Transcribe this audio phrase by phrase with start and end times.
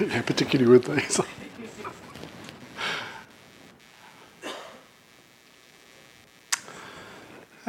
[0.08, 1.20] yeah, particularly with these.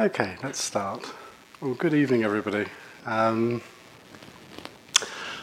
[0.00, 1.12] okay, let's start.
[1.60, 2.64] Well, good evening, everybody.
[3.04, 3.60] Um,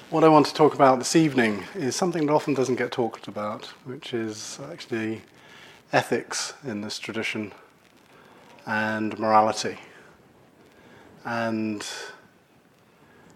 [0.09, 3.27] what I want to talk about this evening is something that often doesn't get talked
[3.27, 5.21] about, which is actually
[5.93, 7.51] ethics in this tradition
[8.65, 9.77] and morality.
[11.23, 11.85] And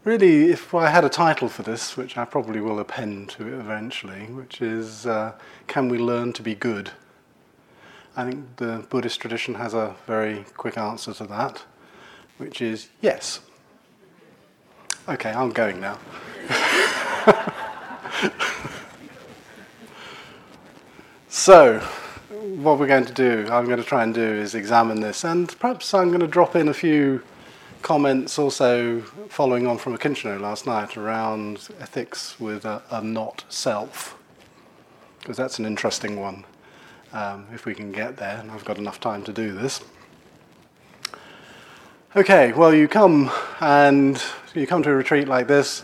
[0.04, 3.54] really, if I had a title for this, which I probably will append to it
[3.54, 5.34] eventually, which is uh,
[5.68, 6.92] Can We Learn to Be Good?
[8.16, 11.64] I think the Buddhist tradition has a very quick answer to that,
[12.38, 13.39] which is yes.
[15.08, 15.97] Okay, I'm going now.
[21.28, 21.80] so,
[22.30, 25.58] what we're going to do, I'm going to try and do is examine this, and
[25.60, 27.24] perhaps I'm going to drop in a few
[27.83, 34.17] comments also following on from a last night around ethics with a, a not self,
[35.19, 36.45] because that's an interesting one.
[37.11, 39.81] Um, if we can get there, and I've got enough time to do this.
[42.16, 44.19] Okay, well, you come and
[44.55, 45.83] you come to a retreat like this,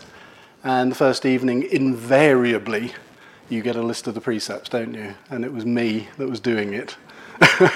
[0.64, 2.94] and the first evening, invariably,
[3.48, 5.14] you get a list of the precepts, don't you?
[5.28, 6.96] And it was me that was doing it.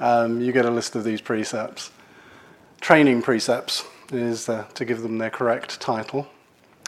[0.00, 1.90] um, you get a list of these precepts.
[2.84, 3.82] Training precepts
[4.12, 6.26] is uh, to give them their correct title.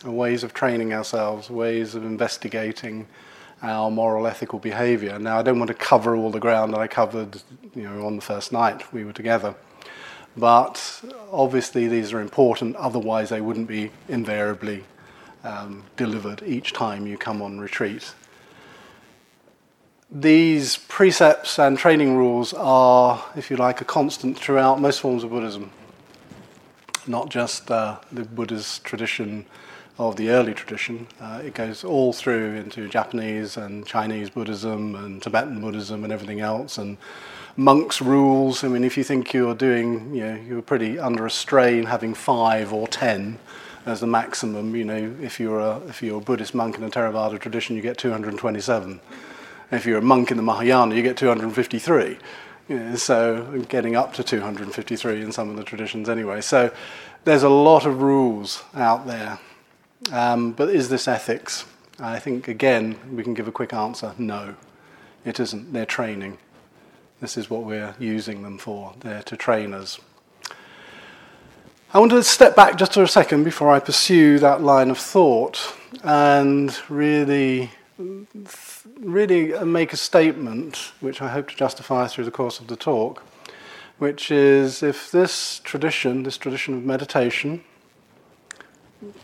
[0.05, 3.07] Ways of training ourselves, ways of investigating
[3.63, 5.19] our moral ethical behavior.
[5.19, 7.41] Now, I don't want to cover all the ground that I covered
[7.75, 9.55] you know, on the first night we were together.
[10.37, 14.85] But obviously, these are important, otherwise, they wouldn't be invariably
[15.45, 18.13] um, delivered each time you come on retreat.
[20.11, 25.31] These precepts and training rules are, if you like, a constant throughout most forms of
[25.31, 25.71] Buddhism,
[27.09, 29.47] not just uh, the Buddha's tradition
[29.99, 31.07] of the early tradition.
[31.21, 36.41] Uh, it goes all through into Japanese and Chinese Buddhism and Tibetan Buddhism and everything
[36.41, 36.77] else.
[36.77, 36.99] And
[37.57, 38.63] monks' rules.
[38.63, 42.15] I mean, if you think you're doing, you know, you're pretty under a strain having
[42.15, 43.39] five or ten
[43.87, 44.77] as the maximum.
[44.77, 47.83] You know, if you're a if you're a Buddhist monk in the Theravada tradition, you
[47.83, 49.01] get 227.
[49.71, 52.19] If you're a monk in the Mahayana, you get 253.
[52.97, 56.41] So getting up to 253 in some of the traditions anyway.
[56.41, 56.73] So
[57.25, 59.39] there's a lot of rules out there.
[60.13, 61.65] Um, but is this ethics?
[61.99, 64.55] I think again we can give a quick answer: no,
[65.25, 65.73] it isn't.
[65.73, 66.39] They're training.
[67.21, 68.95] This is what we're using them for.
[69.01, 69.99] They're to train us.
[71.95, 74.99] I want to step back just for a second before I pursue that line of
[74.99, 77.71] thought and really,
[79.01, 83.23] really make a statement, which I hope to justify through the course of the talk,
[83.99, 87.63] which is if this tradition, this tradition of meditation,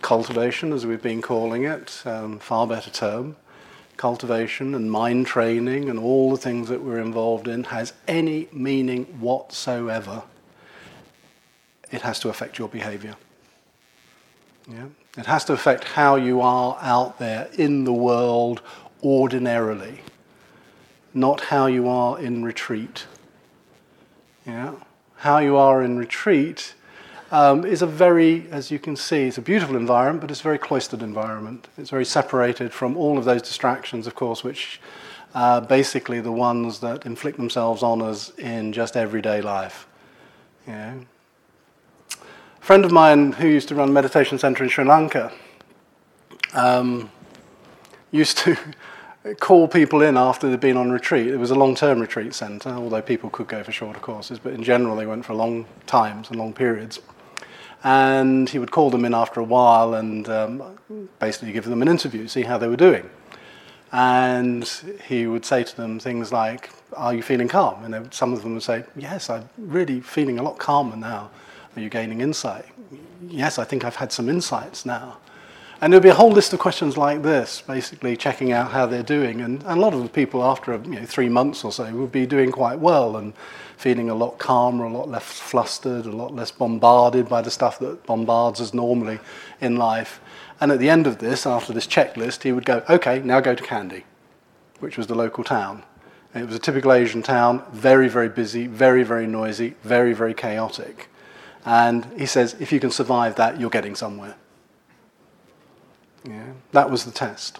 [0.00, 3.36] cultivation, as we've been calling it, um, far better term,
[3.96, 9.04] cultivation and mind training and all the things that we're involved in has any meaning
[9.20, 10.22] whatsoever,
[11.90, 13.14] it has to affect your behavior.
[14.68, 14.86] Yeah?
[15.16, 18.62] It has to affect how you are out there in the world
[19.02, 20.00] ordinarily,
[21.14, 23.06] not how you are in retreat.
[24.46, 24.74] Yeah?
[25.16, 26.74] How you are in retreat
[27.30, 30.44] um, is a very, as you can see, it's a beautiful environment, but it's a
[30.44, 31.68] very cloistered environment.
[31.78, 34.80] It's very separated from all of those distractions, of course, which
[35.34, 39.86] are basically the ones that inflict themselves on us in just everyday life.
[40.66, 41.04] Know?
[42.10, 45.32] A friend of mine who used to run a meditation center in Sri Lanka
[46.52, 47.10] um,
[48.12, 48.56] used to
[49.40, 51.26] call people in after they'd been on retreat.
[51.26, 54.62] It was a long-term retreat center, although people could go for shorter courses, but in
[54.62, 57.00] general they went for long times and long periods
[57.84, 60.62] and he would call them in after a while and um,
[61.18, 63.08] basically give them an interview, see how they were doing.
[63.90, 64.64] And
[65.06, 67.84] he would say to them things like, Are you feeling calm?
[67.84, 71.30] And would, some of them would say, Yes, I'm really feeling a lot calmer now.
[71.76, 72.66] Are you gaining insight?
[73.26, 75.19] Yes, I think I've had some insights now.
[75.82, 79.02] And there'd be a whole list of questions like this, basically checking out how they're
[79.02, 79.40] doing.
[79.40, 82.12] And, and a lot of the people, after you know, three months or so, would
[82.12, 83.34] be doing quite well and
[83.76, 87.81] feeling a lot calmer, a lot less flustered, a lot less bombarded by the stuff
[87.81, 89.19] that bombards us normally
[89.61, 90.20] in life.
[90.61, 93.56] And at the end of this, after this checklist, he would go, okay, now go
[93.56, 94.05] to Kandy,
[94.78, 95.82] which was the local town.
[96.32, 101.08] It was a typical Asian town, very, very busy, very, very noisy, very, very chaotic.
[101.64, 104.37] And he says, if you can survive that, you're getting somewhere.
[106.24, 107.58] Yeah, that was the test.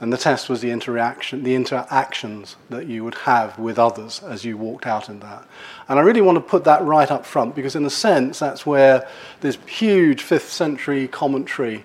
[0.00, 4.44] And the test was the interaction, the interactions that you would have with others as
[4.44, 5.46] you walked out in that.
[5.88, 8.66] And I really want to put that right up front because, in a sense, that's
[8.66, 9.08] where
[9.42, 11.84] this huge fifth century commentary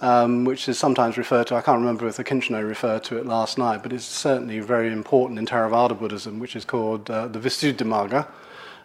[0.00, 3.26] um, which is sometimes referred to, I can't remember if the Akincano referred to it
[3.26, 7.38] last night, but it's certainly very important in Theravada Buddhism, which is called uh, the
[7.38, 8.26] Visuddhimagga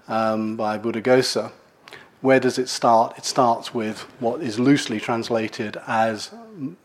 [0.08, 1.52] um, by Buddhaghosa.
[2.26, 3.20] Where does it start?
[3.20, 6.32] It starts with what is loosely translated as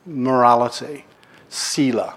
[0.04, 1.06] morality,
[1.48, 2.16] sila.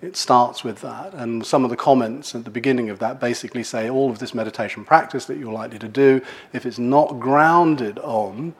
[0.00, 1.12] It starts with that.
[1.12, 4.32] And some of the comments at the beginning of that basically say all of this
[4.32, 6.22] meditation practice that you're likely to do,
[6.54, 8.54] if it's not grounded on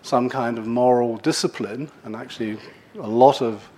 [0.00, 2.56] some kind of moral discipline, and actually
[2.94, 3.68] a lot of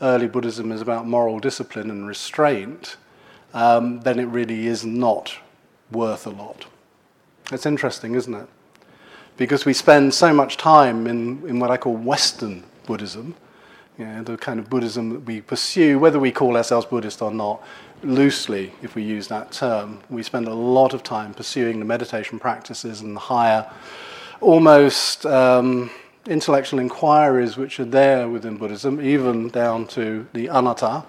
[0.00, 2.96] early Buddhism is about moral discipline and restraint,
[3.54, 5.38] um, then it really is not
[5.92, 6.66] worth a lot.
[7.52, 8.48] It's interesting, isn't it?
[9.36, 13.34] Because we spend so much time in, in what I call Western Buddhism,
[13.98, 17.30] you know, the kind of Buddhism that we pursue, whether we call ourselves Buddhist or
[17.30, 17.62] not,
[18.02, 20.00] loosely, if we use that term.
[20.10, 23.70] We spend a lot of time pursuing the meditation practices and the higher
[24.40, 25.90] almost um,
[26.26, 31.04] intellectual inquiries which are there within Buddhism, even down to the anatta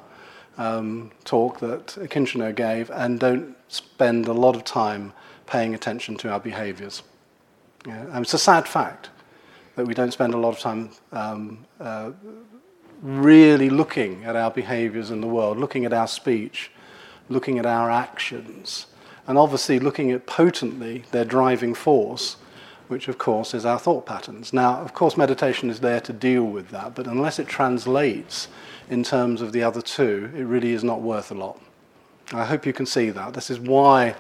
[0.57, 5.13] um, talk that Akincano gave, and don't spend a lot of time
[5.47, 7.01] paying attention to our behaviors.
[7.85, 9.09] It's a sad fact
[9.75, 12.12] that we don't spend a lot of time um, uh,
[13.01, 16.71] really looking at our behaviors in the world, looking at our speech,
[17.30, 18.88] looking at our actions,
[19.27, 22.38] and obviously looking at potently their driving force
[22.88, 24.53] which of course is our thought patterns.
[24.53, 28.47] Now, of course, meditation is there to deal with that, but unless it translates
[28.89, 31.59] in terms of the other two, it really is not worth a lot.
[32.31, 33.33] I hope you can see that.
[33.33, 34.15] This is why,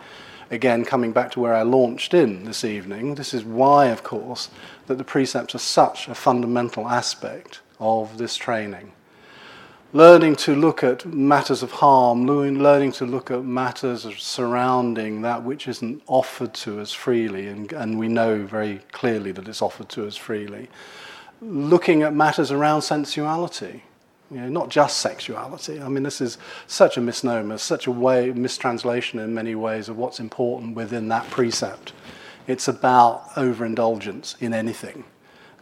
[0.51, 4.49] again, coming back to where I launched in this evening, this is why, of course,
[4.87, 8.91] that the precepts are such a fundamental aspect of this training
[9.93, 15.67] learning to look at matters of harm, learning to look at matters surrounding that which
[15.67, 20.05] isn't offered to us freely, and, and we know very clearly that it's offered to
[20.07, 20.67] us freely.
[21.41, 23.83] Looking at matters around sensuality,
[24.33, 25.81] you know, not just sexuality.
[25.81, 26.37] I mean, this is
[26.67, 31.29] such a misnomer, such a way mistranslation in many ways of what's important within that
[31.29, 31.93] precept.
[32.47, 35.05] It's about overindulgence in anything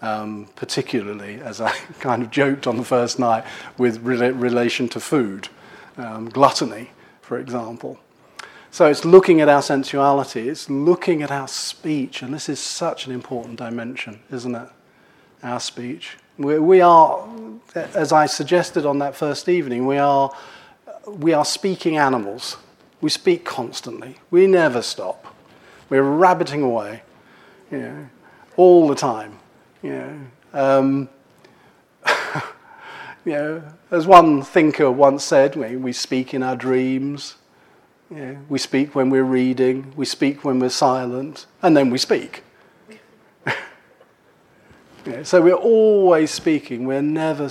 [0.01, 3.43] um, particularly as I kind of joked on the first night
[3.77, 5.49] with re- relation to food,
[5.97, 6.91] um, gluttony,
[7.21, 7.99] for example.
[8.71, 13.05] So it's looking at our sensuality, it's looking at our speech, and this is such
[13.05, 14.69] an important dimension, isn't it?
[15.43, 16.17] Our speech.
[16.37, 17.27] We, we are,
[17.75, 20.35] as I suggested on that first evening, we are,
[21.07, 22.57] we are speaking animals.
[22.99, 24.17] We speak constantly.
[24.29, 25.35] We never stop.
[25.89, 27.03] We're rabbiting away,
[27.71, 28.09] you know,
[28.55, 29.39] all the time.
[29.81, 30.19] You know,
[30.53, 31.09] um,
[33.25, 37.35] you know, as one thinker once said, we, we speak in our dreams,
[38.09, 41.97] you know, we speak when we're reading, we speak when we're silent, and then we
[41.97, 42.43] speak.
[45.23, 47.49] So we're always speaking, we're never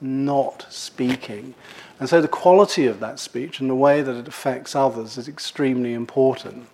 [0.00, 1.54] not speaking.
[2.00, 5.28] And so the quality of that speech and the way that it affects others is
[5.28, 6.66] extremely important.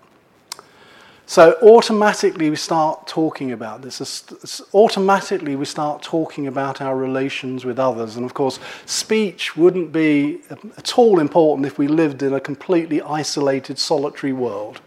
[1.27, 4.63] So automatically we start talking about this.
[4.73, 8.17] Automatically we start talking about our relations with others.
[8.17, 12.41] And of course, speech wouldn't be um, at all important if we lived in a
[12.41, 14.81] completely isolated, solitary world,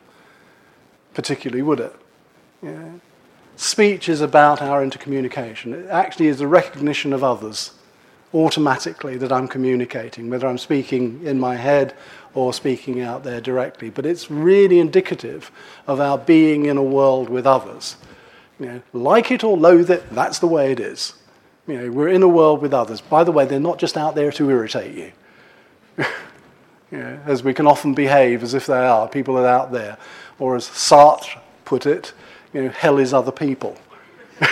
[1.13, 1.95] particularly, would it?
[2.63, 2.93] Yeah.
[3.61, 5.71] Speech is about our intercommunication.
[5.71, 7.73] It actually is the recognition of others
[8.33, 11.93] automatically that I'm communicating, whether I'm speaking in my head
[12.33, 13.91] or speaking out there directly.
[13.91, 15.51] But it's really indicative
[15.85, 17.97] of our being in a world with others.
[18.59, 21.13] You know, like it or loathe it, that's the way it is.
[21.67, 22.99] You know, we're in a world with others.
[22.99, 25.11] By the way, they're not just out there to irritate you.
[26.91, 29.07] you know, as we can often behave as if they are.
[29.07, 29.99] People are out there.
[30.39, 32.13] Or as Sartre put it,
[32.53, 33.77] you know, hell is other people.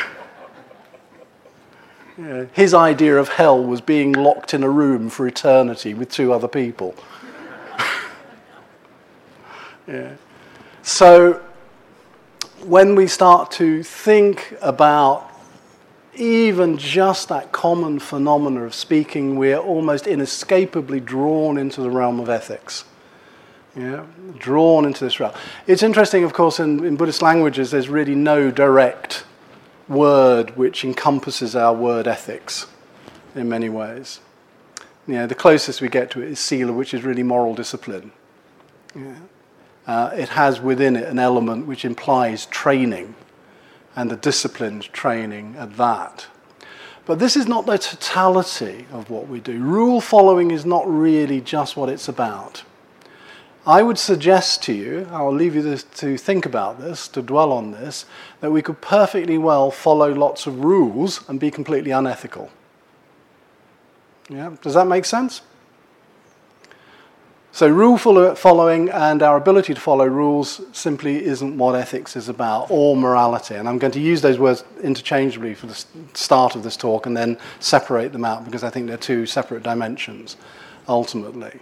[2.53, 6.47] his idea of hell was being locked in a room for eternity with two other
[6.47, 6.95] people.
[9.87, 10.15] yeah.
[10.81, 11.43] So,
[12.63, 15.29] when we start to think about
[16.15, 22.29] even just that common phenomena of speaking, we're almost inescapably drawn into the realm of
[22.29, 22.83] ethics.
[23.79, 24.03] Yeah,
[24.37, 25.33] drawn into this realm.
[25.65, 29.23] It's interesting, of course, in, in Buddhist languages, there's really no direct
[29.87, 32.67] word which encompasses our word ethics
[33.35, 34.19] in many ways.
[35.07, 38.11] You know, the closest we get to it is sila, which is really moral discipline.
[38.93, 39.15] Yeah.
[39.87, 43.15] Uh, it has within it an element which implies training
[43.95, 46.27] and the disciplined training at that.
[47.05, 49.57] But this is not the totality of what we do.
[49.57, 52.63] Rule following is not really just what it's about.
[53.67, 57.51] I would suggest to you, I'll leave you this, to think about this, to dwell
[57.51, 58.05] on this,
[58.39, 62.49] that we could perfectly well follow lots of rules and be completely unethical.
[64.29, 64.55] Yeah?
[64.61, 65.41] Does that make sense?
[67.51, 72.67] So, rule following and our ability to follow rules simply isn't what ethics is about,
[72.69, 73.55] or morality.
[73.55, 77.17] And I'm going to use those words interchangeably for the start of this talk and
[77.17, 80.37] then separate them out because I think they're two separate dimensions
[80.87, 81.59] ultimately.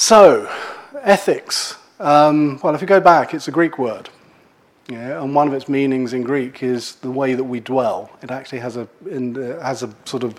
[0.00, 0.48] So,
[1.02, 1.76] ethics.
[1.98, 4.08] Um, well, if you go back, it's a Greek word.
[4.88, 8.08] Yeah, and one of its meanings in Greek is the way that we dwell.
[8.22, 10.36] It actually has a, in, has a sort of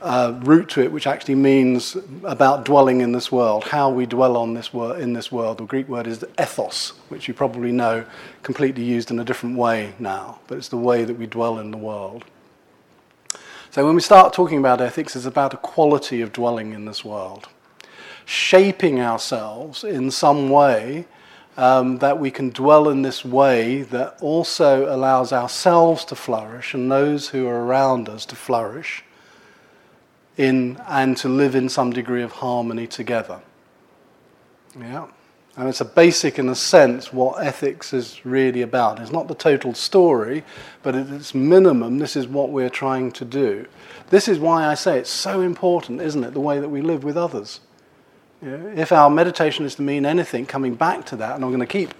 [0.00, 4.38] uh, root to it, which actually means about dwelling in this world, how we dwell
[4.38, 5.58] on this wor- in this world.
[5.58, 8.06] The Greek word is ethos, which you probably know,
[8.42, 11.72] completely used in a different way now, but it's the way that we dwell in
[11.72, 12.24] the world.
[13.70, 17.04] So when we start talking about ethics, it's about a quality of dwelling in this
[17.04, 17.48] world,
[18.28, 21.06] shaping ourselves in some way
[21.56, 26.92] um, that we can dwell in this way that also allows ourselves to flourish and
[26.92, 29.02] those who are around us to flourish
[30.36, 33.40] in and to live in some degree of harmony together.
[34.78, 35.06] Yeah.
[35.56, 39.00] And it's a basic, in a sense, what ethics is really about.
[39.00, 40.44] It's not the total story,
[40.82, 43.66] but at its minimum, this is what we're trying to do.
[44.10, 47.04] This is why I say it's so important, isn't it, the way that we live
[47.04, 47.60] with others.
[48.40, 51.66] If our meditation is to mean anything, coming back to that, and I'm going to
[51.66, 51.92] keep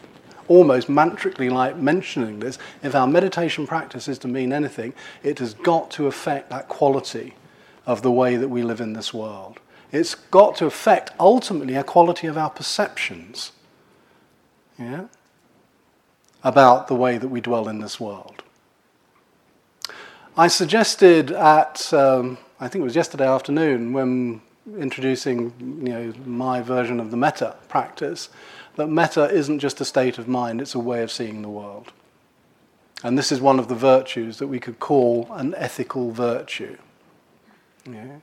[0.46, 5.54] almost mantrically like mentioning this, if our meditation practice is to mean anything, it has
[5.54, 7.34] got to affect that quality
[7.86, 9.58] of the way that we live in this world.
[9.90, 13.52] It's got to affect ultimately a quality of our perceptions
[14.78, 15.06] yeah,
[16.44, 18.42] about the way that we dwell in this world.
[20.36, 24.40] I suggested at, um, I think it was yesterday afternoon, when
[24.76, 28.28] introducing you know, my version of the metta practice,
[28.76, 31.92] that metta isn't just a state of mind, it's a way of seeing the world.
[33.02, 36.76] And this is one of the virtues that we could call an ethical virtue.
[37.88, 38.18] Yeah.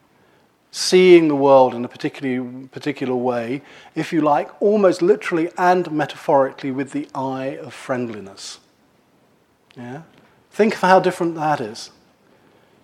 [0.72, 3.62] Seeing the world in a particular, particular way,
[3.96, 8.60] if you like, almost literally and metaphorically with the eye of friendliness.
[9.78, 10.02] Yeah?
[10.52, 11.92] Think of how different that is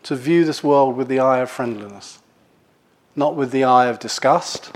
[0.04, 2.20] to view this world with the eye of friendliness,
[3.16, 4.72] not with the eye of disgust,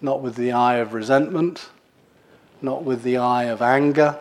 [0.00, 1.68] not with the eye of resentment,
[2.62, 4.18] not with the eye of anger.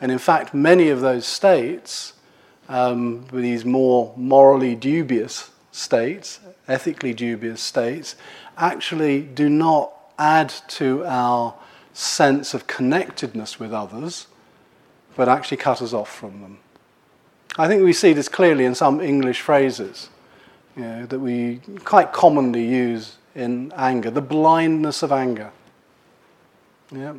[0.00, 2.14] And in fact, many of those states
[2.68, 8.16] um, these more morally dubious states, ethically dubious states,
[8.56, 11.54] actually do not add to our
[11.92, 14.26] sense of connectedness with others,
[15.14, 16.58] but actually cut us off from them.
[17.58, 20.10] I think we see this clearly in some English phrases
[20.76, 25.50] you know, that we quite commonly use in anger the blindness of anger.
[26.90, 27.14] Yeah.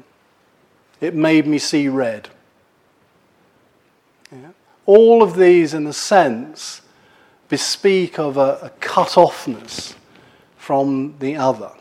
[1.01, 2.29] It made me see red.
[4.31, 4.49] Yeah.
[4.85, 6.81] All of these, in a sense,
[7.49, 9.95] bespeak of a, a cut offness
[10.57, 11.71] from the other.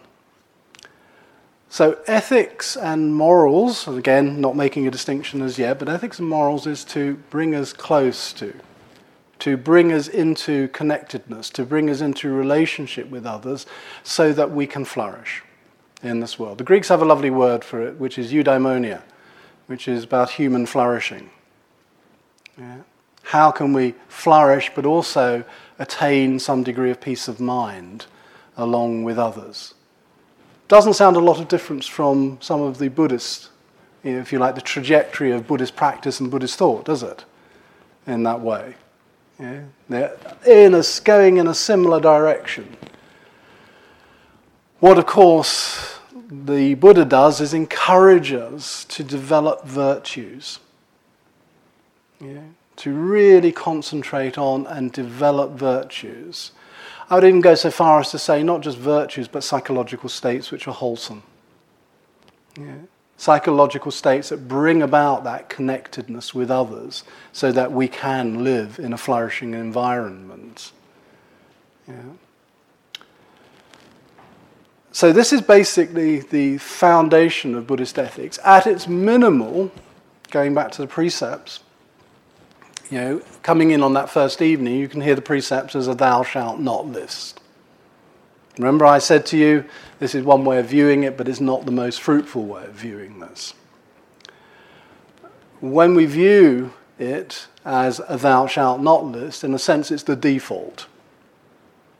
[1.69, 6.67] So, ethics and morals, again, not making a distinction as yet, but ethics and morals
[6.67, 8.55] is to bring us close to,
[9.41, 13.67] to bring us into connectedness, to bring us into relationship with others
[14.03, 15.43] so that we can flourish
[16.03, 16.59] in this world.
[16.59, 19.03] The Greeks have a lovely word for it, which is eudaimonia,
[19.67, 21.31] which is about human flourishing.
[22.59, 22.79] Yeah.
[23.25, 25.45] How can we flourish but also
[25.79, 28.07] attain some degree of peace of mind
[28.57, 29.75] along with others?
[30.69, 33.51] Doesn't sound a lot of difference from some of the Buddhist,
[34.03, 37.25] if you like, the trajectory of Buddhist practice and Buddhist thought, does it?
[38.07, 38.77] In that way.
[39.39, 39.63] Yeah?
[39.89, 40.17] They're
[40.47, 42.77] in a, going in a similar direction.
[44.81, 45.99] What, of course,
[46.31, 50.59] the Buddha does is encourage us to develop virtues.
[52.21, 52.41] Yeah?
[52.77, 56.53] to really concentrate on and develop virtues.
[57.09, 60.51] I would even go so far as to say not just virtues, but psychological states
[60.51, 61.23] which are wholesome.
[62.59, 62.75] Yeah.
[63.19, 68.93] Psychological states that bring about that connectedness with others so that we can live in
[68.93, 70.73] a flourishing environment.
[71.89, 71.95] Yeah.
[74.93, 78.39] So, this is basically the foundation of Buddhist ethics.
[78.45, 79.71] At its minimal,
[80.31, 81.61] going back to the precepts,
[82.91, 85.95] you know, coming in on that first evening, you can hear the precepts as a
[85.95, 87.41] thou shalt not list.
[88.59, 89.65] Remember, I said to you,
[89.99, 92.73] this is one way of viewing it, but it's not the most fruitful way of
[92.73, 93.55] viewing this.
[95.61, 100.17] When we view it as a thou shalt not list, in a sense, it's the
[100.17, 100.87] default.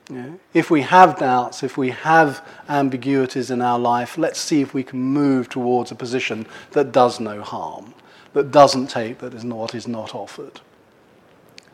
[0.09, 0.31] Yeah.
[0.53, 4.83] If we have doubts, if we have ambiguities in our life, let's see if we
[4.83, 7.93] can move towards a position that does no harm,
[8.33, 10.61] that doesn't take that is what is not offered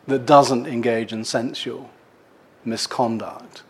[0.07, 1.89] that doesn't engage in sensual
[2.65, 3.63] misconduct,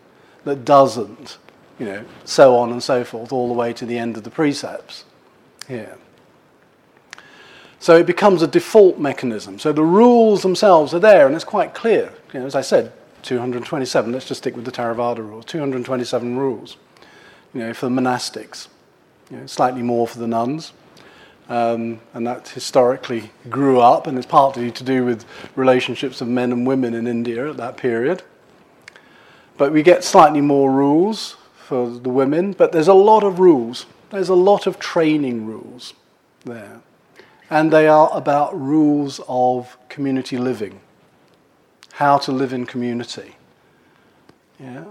[0.44, 1.38] that doesn't,
[1.78, 4.30] you know, so on and so forth, all the way to the end of the
[4.30, 5.04] precepts
[5.66, 5.96] here.
[7.78, 9.58] So it becomes a default mechanism.
[9.58, 12.12] So the rules themselves are there, and it's quite clear.
[12.32, 12.92] You know, as I said,
[13.24, 14.12] 227.
[14.12, 15.44] Let's just stick with the Theravada rules.
[15.46, 16.76] 227 rules.
[17.52, 18.68] You know, for the monastics,
[19.30, 20.72] you know, slightly more for the nuns,
[21.48, 25.24] um, and that historically grew up, and it's partly to do with
[25.54, 28.22] relationships of men and women in India at that period.
[29.56, 33.86] But we get slightly more rules for the women, but there's a lot of rules.
[34.10, 35.94] There's a lot of training rules
[36.44, 36.80] there
[37.50, 40.80] and they are about rules of community living,
[41.92, 43.36] how to live in community.
[44.58, 44.84] Yeah?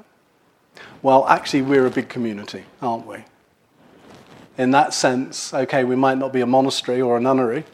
[1.02, 3.26] Well, actually, we're a big community, aren't we?
[4.58, 7.66] In that sense, okay, we might not be a monastery or a nunnery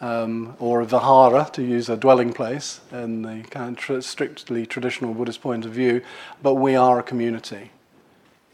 [0.00, 4.66] um, or a vihara, to use a dwelling place in the kind of tr- strictly
[4.66, 6.02] traditional Buddhist point of view,
[6.42, 7.70] but we are a community.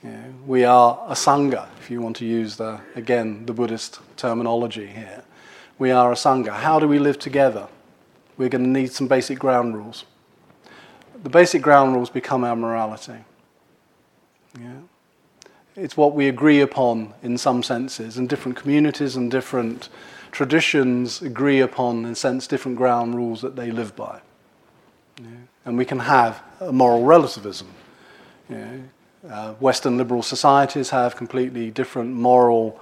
[0.05, 0.29] Yeah?
[0.47, 5.25] We are a sangha, if you want to use the, again, the Buddhist terminology here
[5.81, 6.53] we are a Sangha.
[6.53, 7.67] How do we live together?
[8.37, 10.05] We're going to need some basic ground rules.
[11.23, 13.25] The basic ground rules become our morality.
[14.61, 14.81] Yeah?
[15.75, 19.89] It's what we agree upon in some senses, and different communities and different
[20.33, 24.21] traditions agree upon, in a sense, different ground rules that they live by.
[25.21, 25.27] Yeah?
[25.65, 27.69] And we can have a moral relativism.
[28.49, 28.77] Yeah?
[29.29, 32.81] Uh, Western liberal societies have completely different moral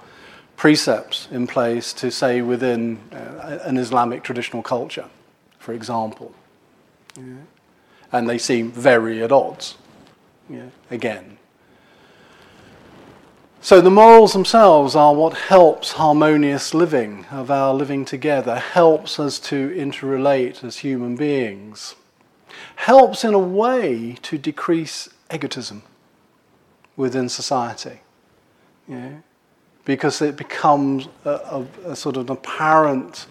[0.55, 5.05] precepts in place to say within uh, an Islamic traditional culture,
[5.57, 6.33] for example.
[7.17, 7.23] Yeah.
[8.11, 9.75] And they seem very at odds,
[10.89, 11.38] again.
[13.61, 19.37] So the morals themselves are what helps harmonious living, of our living together, helps us
[19.39, 21.95] to interrelate as human beings,
[22.77, 25.83] helps in a way to decrease egotism
[26.95, 27.99] within society.
[28.87, 29.19] Yeah
[29.89, 33.25] because it becomes a, a, a sort of an apparent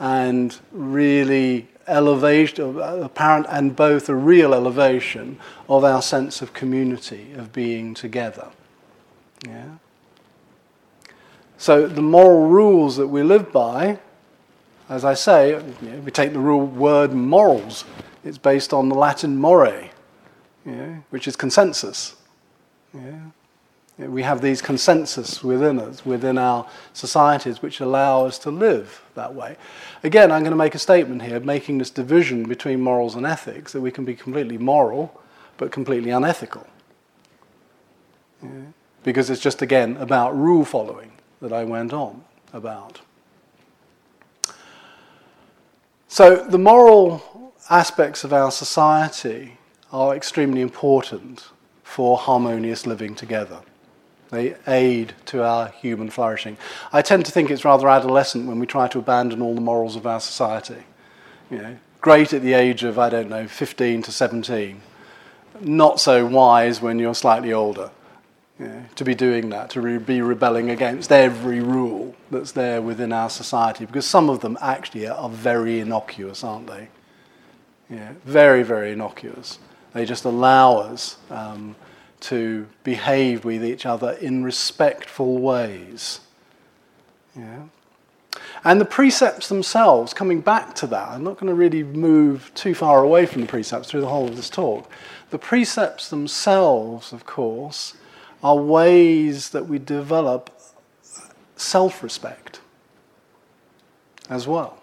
[0.00, 7.52] and really elevation, apparent and both a real elevation of our sense of community, of
[7.52, 8.48] being together.
[9.46, 9.64] Yeah?
[11.58, 13.98] So the moral rules that we live by,
[14.88, 17.84] as I say, you know, we take the rule word morals.
[18.24, 19.90] It's based on the Latin more,
[21.10, 22.16] which is consensus.
[22.94, 23.30] Yeah?
[23.98, 29.34] We have these consensus within us, within our societies, which allow us to live that
[29.34, 29.56] way.
[30.02, 33.72] Again, I'm going to make a statement here, making this division between morals and ethics,
[33.72, 35.20] that we can be completely moral,
[35.58, 36.66] but completely unethical.
[38.42, 38.50] Yeah.
[39.02, 43.00] Because it's just, again, about rule following that I went on about.
[46.08, 49.58] So, the moral aspects of our society
[49.92, 51.48] are extremely important
[51.82, 53.60] for harmonious living together.
[54.30, 56.56] They aid to our human flourishing.
[56.90, 59.94] I tend to think it's rather adolescent when we try to abandon all the morals
[59.94, 60.84] of our society.
[61.50, 64.80] You know, great at the age of, I don't know, 15 to 17.
[65.60, 67.90] Not so wise when you're slightly older.
[68.96, 73.30] To be doing that, to re- be rebelling against every rule that's there within our
[73.30, 76.88] society, because some of them actually are very innocuous, aren't they?
[77.90, 79.58] Yeah, very, very innocuous.
[79.94, 81.76] They just allow us um,
[82.20, 86.20] to behave with each other in respectful ways.
[87.36, 87.64] Yeah.
[88.64, 92.74] And the precepts themselves, coming back to that, I'm not going to really move too
[92.74, 94.90] far away from the precepts through the whole of this talk.
[95.30, 97.94] The precepts themselves, of course,
[98.42, 100.50] are ways that we develop
[101.56, 102.60] self respect
[104.28, 104.78] as well.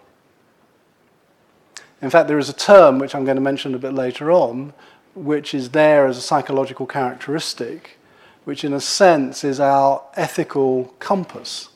[2.02, 4.74] In fact, there is a term which I'm going to mention a bit later on,
[5.16, 7.98] which is there as a psychological characteristic,
[8.46, 11.70] which in a sense is our ethical compass,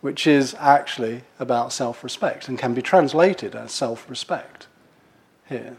[0.00, 4.66] which is actually about self respect and can be translated as self respect
[5.46, 5.76] here.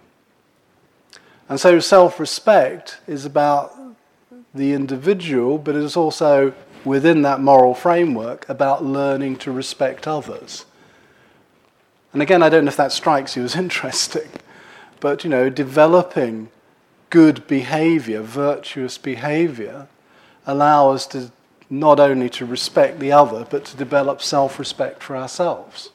[1.50, 3.74] And so self respect is about
[4.56, 10.66] the individual, but it is also within that moral framework about learning to respect others.
[12.14, 14.30] And again, I don't know if that strikes you as interesting.
[15.00, 16.50] But, you know, developing
[17.10, 19.88] good behavior, virtuous behavior,
[20.48, 21.32] allow us to
[21.70, 25.90] not only to respect the other, but to develop self-respect for ourselves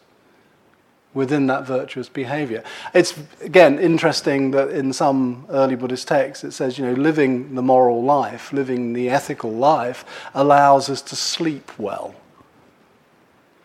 [1.12, 2.62] within that virtuous behavior.
[2.94, 7.62] It's, again, interesting that in some early Buddhist texts it says, you know, living the
[7.62, 12.14] moral life, living the ethical life, allows us to sleep well.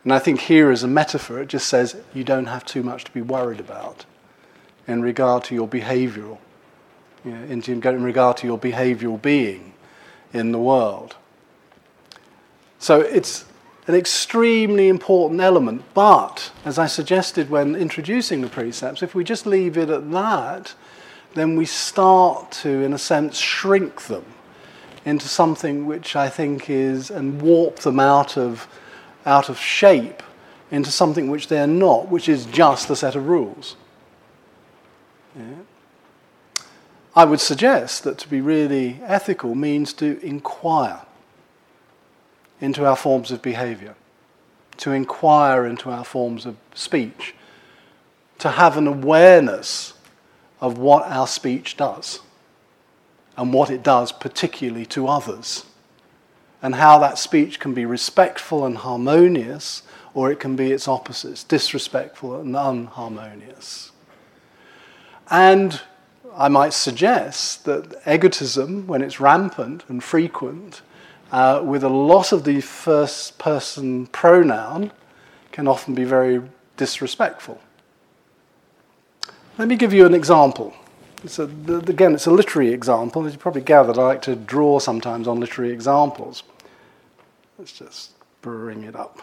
[0.04, 3.04] And I think here as a metaphor, it just says you don't have too much
[3.06, 4.06] to be worried about
[4.88, 6.38] in regard to your behavioral
[7.24, 9.74] you know, in, in regard to your behavioral being
[10.32, 11.16] in the world.
[12.78, 13.46] So it's
[13.88, 19.46] an extremely important element, but as I suggested when introducing the precepts, if we just
[19.46, 20.74] leave it at that,
[21.36, 24.26] then we start to, in a sense, shrink them
[25.04, 28.68] into something which I think is, and warp them out of,
[29.26, 30.24] out of shape
[30.72, 33.76] into something which they're not, which is just a set of rules.
[35.38, 36.64] Yeah.
[37.16, 41.05] I would suggest that to be really ethical means to inquire
[42.62, 43.96] into our forms of behavior,
[44.78, 47.34] to inquire into our forms of speech,
[48.40, 49.94] to have an awareness
[50.62, 52.20] of what our speech does
[53.38, 55.66] and what it does, particularly to others,
[56.62, 61.44] and how that speech can be respectful and harmonious, or it can be its opposites,
[61.44, 63.92] disrespectful and unharmonious.
[65.30, 65.82] And
[66.34, 70.82] I might suggest that egotism, when it's rampant and frequent,
[71.36, 74.90] uh, with a lot of the first person pronoun,
[75.52, 76.42] can often be very
[76.78, 77.60] disrespectful.
[79.58, 80.74] Let me give you an example.
[81.26, 83.26] It's a, again, it's a literary example.
[83.26, 86.44] As you probably gathered, I like to draw sometimes on literary examples.
[87.60, 89.20] Let's just bring it up.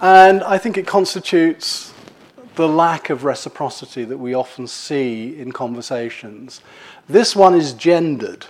[0.00, 1.94] And I think it constitutes
[2.56, 6.62] the lack of reciprocity that we often see in conversations.
[7.08, 8.46] This one is gendered,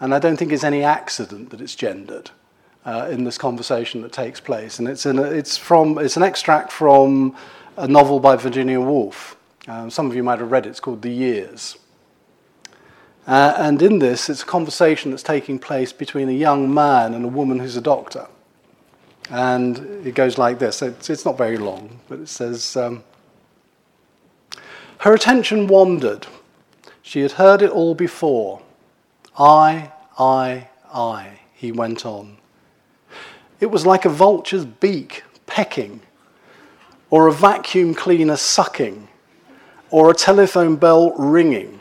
[0.00, 2.30] and I don't think it's any accident that it's gendered.
[2.82, 6.72] Uh, in this conversation that takes place, and it's, a, it's from it's an extract
[6.72, 7.36] from
[7.76, 9.36] a novel by Virginia Woolf.
[9.68, 11.76] Um, some of you might have read it, it's called The Years.
[13.26, 17.24] Uh, and in this, it's a conversation that's taking place between a young man and
[17.24, 18.26] a woman who's a doctor.
[19.28, 23.04] And it goes like this it's, it's not very long, but it says um,
[24.98, 26.26] Her attention wandered.
[27.02, 28.62] She had heard it all before.
[29.40, 32.36] I, I, I, he went on.
[33.58, 36.02] It was like a vulture's beak pecking
[37.10, 39.08] or a vacuum cleaner sucking,
[39.90, 41.80] or a telephone bell ringing.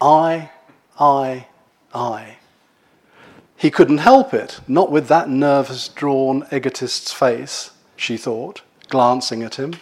[0.00, 0.50] I,
[0.98, 1.48] I,
[1.92, 2.36] I.
[3.56, 9.56] He couldn't help it, not with that nervous, drawn egotist's face, she thought, glancing at
[9.56, 9.74] him.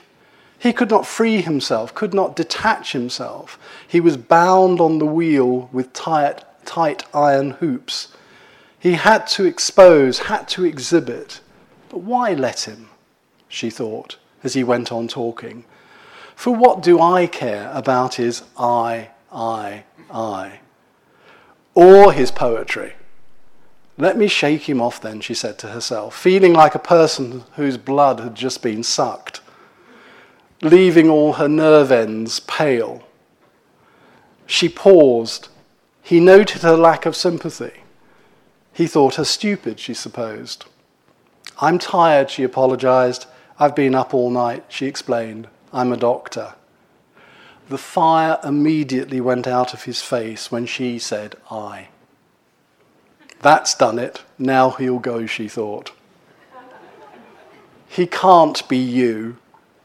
[0.65, 3.59] He could not free himself, could not detach himself.
[3.87, 8.09] He was bound on the wheel with tight, tight iron hoops.
[8.79, 11.43] He had to expose, had to exhibit.
[11.91, 12.89] But why let him?
[13.47, 15.67] she thought, as he went on talking.
[16.35, 20.61] For what do I care about his I, I, I?
[21.75, 22.95] Or his poetry?
[23.99, 27.77] Let me shake him off then, she said to herself, feeling like a person whose
[27.77, 29.43] blood had just been sucked,
[30.65, 33.07] leaving all her nerve ends pale.
[34.47, 35.49] She paused.
[36.03, 37.83] He noted her lack of sympathy.
[38.73, 40.65] He thought her stupid, she supposed.
[41.61, 43.27] I'm tired, she apologized.
[43.59, 45.49] I've been up all night, she explained.
[45.73, 46.55] I'm a doctor.
[47.69, 51.89] The fire immediately went out of his face when she said, I.
[53.43, 54.23] That's done it.
[54.39, 55.93] Now he'll go, she thought.
[57.87, 59.37] He can't be you.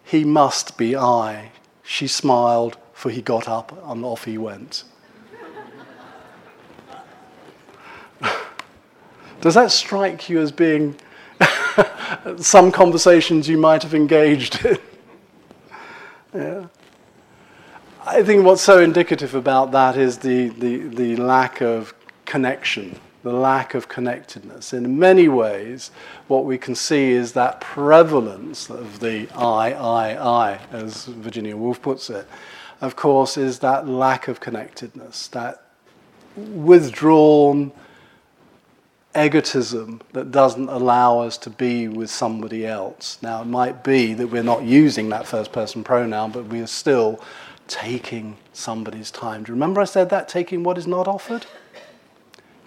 [0.09, 1.51] He must be I.
[1.83, 4.83] She smiled, for he got up and off he went.
[9.41, 10.95] Does that strike you as being
[12.37, 14.77] some conversations you might have engaged in.
[16.33, 16.67] yeah.
[18.05, 21.93] I think what's so indicative about that is the, the, the lack of
[22.25, 24.73] connection, the lack of connectedness.
[24.73, 25.91] In many ways,
[26.27, 31.81] what we can see is that prevalence of the I, I, I, as Virginia Woolf
[31.81, 32.27] puts it,
[32.81, 35.63] of course, is that lack of connectedness, that
[36.37, 37.73] withdrawn,
[39.15, 43.17] egotism that doesn't allow us to be with somebody else.
[43.21, 46.67] Now, it might be that we're not using that first person pronoun, but we are
[46.67, 47.19] still
[47.67, 49.43] taking somebody's time.
[49.43, 50.29] Do you remember I said that?
[50.29, 51.45] Taking what is not offered?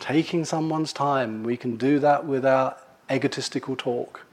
[0.02, 1.44] Taking someone's time.
[1.44, 2.74] We can do that with our
[3.08, 4.26] egotistical talk,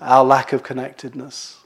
[0.00, 1.60] our lack of connectedness.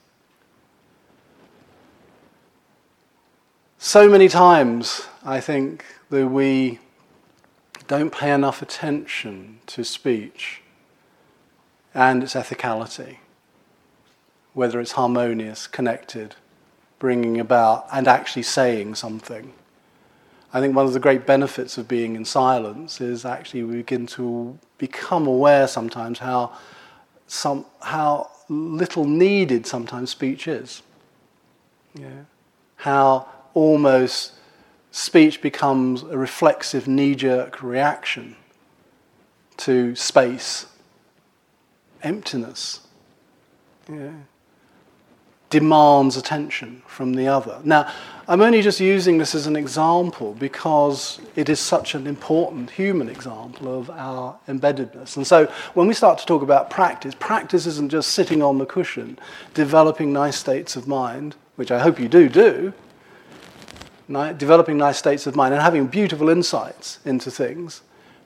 [3.78, 6.78] So many times, I think, that we
[7.86, 10.60] don't pay enough attention to speech
[11.94, 13.16] and its ethicality,
[14.52, 16.34] whether it's harmonious, connected,
[16.98, 19.54] bringing about, and actually saying something.
[20.52, 24.06] I think one of the great benefits of being in silence is actually we begin
[24.08, 26.52] to become aware sometimes how,
[27.26, 30.82] some, how little needed sometimes speech is.
[31.94, 32.24] Yeah.
[32.76, 34.32] How almost
[34.90, 38.36] speech becomes a reflexive knee jerk reaction
[39.58, 40.66] to space,
[42.02, 42.80] emptiness.
[43.90, 44.12] Yeah.
[45.50, 47.60] Demands attention from the other.
[47.64, 47.90] Now,
[48.26, 53.08] I'm only just using this as an example because it is such an important human
[53.08, 55.16] example of our embeddedness.
[55.16, 58.66] And so when we start to talk about practice, practice isn't just sitting on the
[58.66, 59.18] cushion,
[59.54, 62.74] developing nice states of mind, which I hope you do do,
[64.36, 67.80] developing nice states of mind and having beautiful insights into things,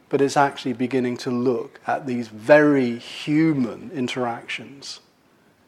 [0.08, 4.98] but it's actually beginning to look at these very human interactions,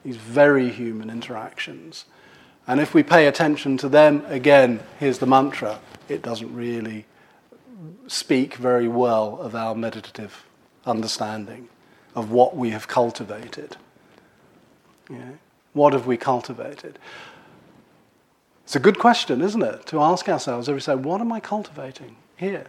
[0.04, 2.04] these very human interactions
[2.66, 7.06] and if we pay attention to them, again, here's the mantra it doesn't really
[8.06, 10.44] speak very well of our meditative
[10.84, 11.68] understanding
[12.14, 13.76] of what we have cultivated.
[15.10, 15.32] Yeah.
[15.72, 16.98] What have we cultivated?
[18.64, 22.16] It's a good question, isn't it, to ask ourselves every day, what am I cultivating
[22.36, 22.66] here?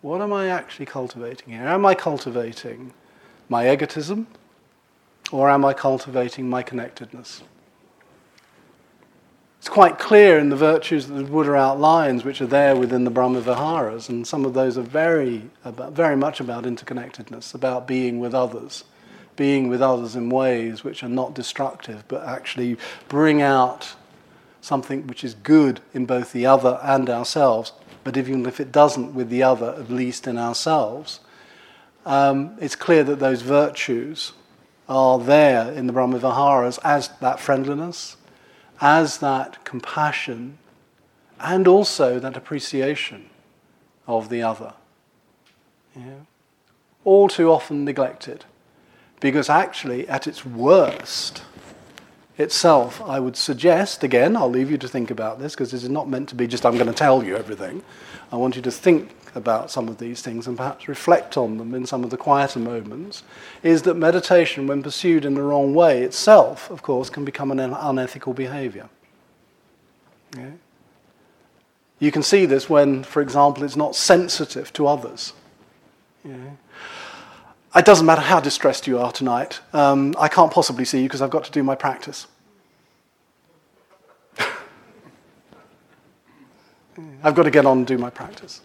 [0.00, 1.66] What am I actually cultivating here?
[1.66, 2.92] Am I cultivating
[3.48, 4.26] my egotism
[5.30, 7.42] or am I cultivating my connectedness?
[9.58, 13.10] It's quite clear in the virtues that the Buddha outlines, which are there within the
[13.10, 18.20] Brahma Viharas, and some of those are very, about, very much about interconnectedness, about being
[18.20, 18.84] with others,
[19.34, 22.76] being with others in ways which are not destructive, but actually
[23.08, 23.94] bring out
[24.60, 27.72] something which is good in both the other and ourselves,
[28.04, 31.20] but even if it doesn't with the other, at least in ourselves.
[32.06, 34.32] Um, it's clear that those virtues
[34.88, 38.16] are there in the Brahma Viharas as that friendliness,
[38.80, 40.58] as that compassion
[41.40, 43.28] and also that appreciation
[44.06, 44.74] of the other.
[45.94, 46.20] Yeah.
[47.04, 48.44] All too often neglected.
[49.20, 51.42] Because actually, at its worst
[52.36, 55.88] itself, I would suggest, again, I'll leave you to think about this because this is
[55.88, 57.82] not meant to be just, I'm going to tell you everything.
[58.30, 61.74] I want you to think about some of these things and perhaps reflect on them
[61.74, 63.22] in some of the quieter moments,
[63.62, 67.58] is that meditation, when pursued in the wrong way itself, of course, can become an
[67.60, 68.88] unethical behavior.
[72.00, 75.32] You can see this when, for example, it's not sensitive to others.
[76.24, 76.36] Yeah?
[77.74, 79.60] It doesn't matter how distressed you are tonight.
[79.72, 82.26] Um, I can't possibly see you because I've got to do my practice.
[87.22, 88.60] I've got to get on and do my practice.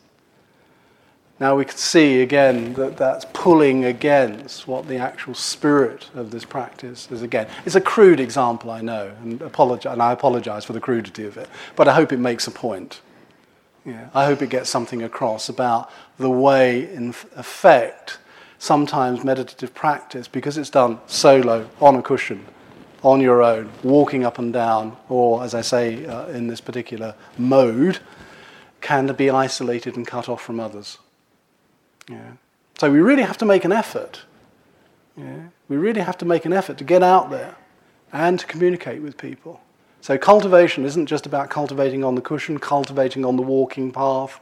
[1.44, 6.46] Now we can see again that that's pulling against what the actual spirit of this
[6.46, 7.50] practice is again.
[7.66, 11.36] It's a crude example, I know, and, apologize, and I apologize for the crudity of
[11.36, 13.02] it, but I hope it makes a point.
[13.84, 18.20] Yeah, I hope it gets something across about the way, in effect,
[18.58, 22.46] sometimes meditative practice, because it's done solo, on a cushion,
[23.02, 27.16] on your own, walking up and down, or as I say uh, in this particular
[27.38, 28.00] mode,
[28.80, 31.00] can be isolated and cut off from others.
[32.10, 32.34] Yeah.
[32.78, 34.24] So we really have to make an effort.
[35.16, 35.48] Yeah.
[35.70, 37.56] We really have to make an effort to get out there
[38.12, 39.62] and to communicate with people.
[40.02, 44.39] So cultivation isn't just about cultivating on the cushion, cultivating on the walking path,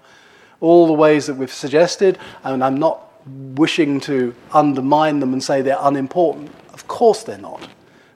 [0.60, 5.62] all the ways that we've suggested, and I'm not wishing to undermine them and say
[5.62, 6.52] they're unimportant.
[6.74, 7.68] Of course they're not.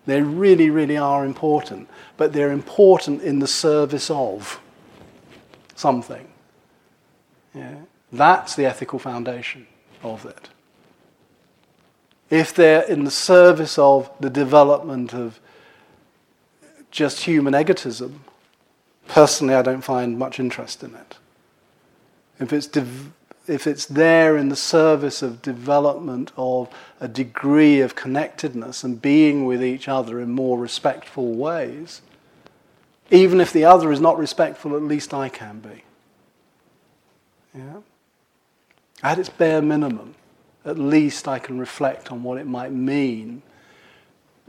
[0.05, 4.59] They really, really are important, but they're important in the service of
[5.75, 6.27] something.
[7.53, 7.75] Yeah.
[8.15, 9.67] That's the ethical foundation
[10.01, 10.49] of it.
[12.29, 15.39] If they're in the service of the development of
[16.91, 18.23] just human egotism,
[19.07, 21.17] personally, I don't find much interest in it.
[22.39, 23.11] If it's, de-
[23.47, 29.45] if it's there in the service of development of a degree of connectedness and being
[29.45, 32.01] with each other in more respectful ways,
[33.11, 35.83] even if the other is not respectful, at least I can be.
[37.53, 37.81] Yeah?
[39.05, 40.15] At its bare minimum,
[40.65, 43.43] at least I can reflect on what it might mean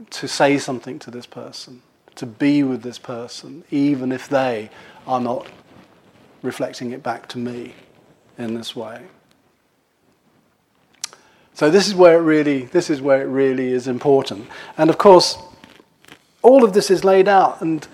[0.09, 1.83] to say something to this person,
[2.15, 4.71] to be with this person, even if they
[5.05, 5.45] are not
[6.41, 7.75] reflecting it back to me
[8.39, 9.03] in this way.
[11.53, 14.47] So this is where it really, this is where it really is important.
[14.75, 15.37] And of course,
[16.41, 17.87] all of this is laid out, and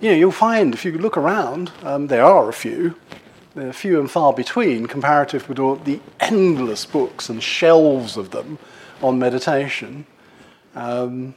[0.00, 2.96] you know, you'll find if you look around, um, there are a few,
[3.58, 8.58] they're few and far between comparative with all the endless books and shelves of them
[9.02, 10.06] on meditation.
[10.74, 11.34] Um,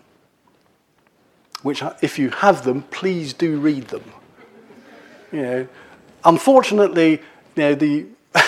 [1.64, 4.04] which, if you have them, please do read them.
[5.32, 5.68] You know,
[6.26, 7.22] unfortunately,
[7.56, 8.06] you know, the,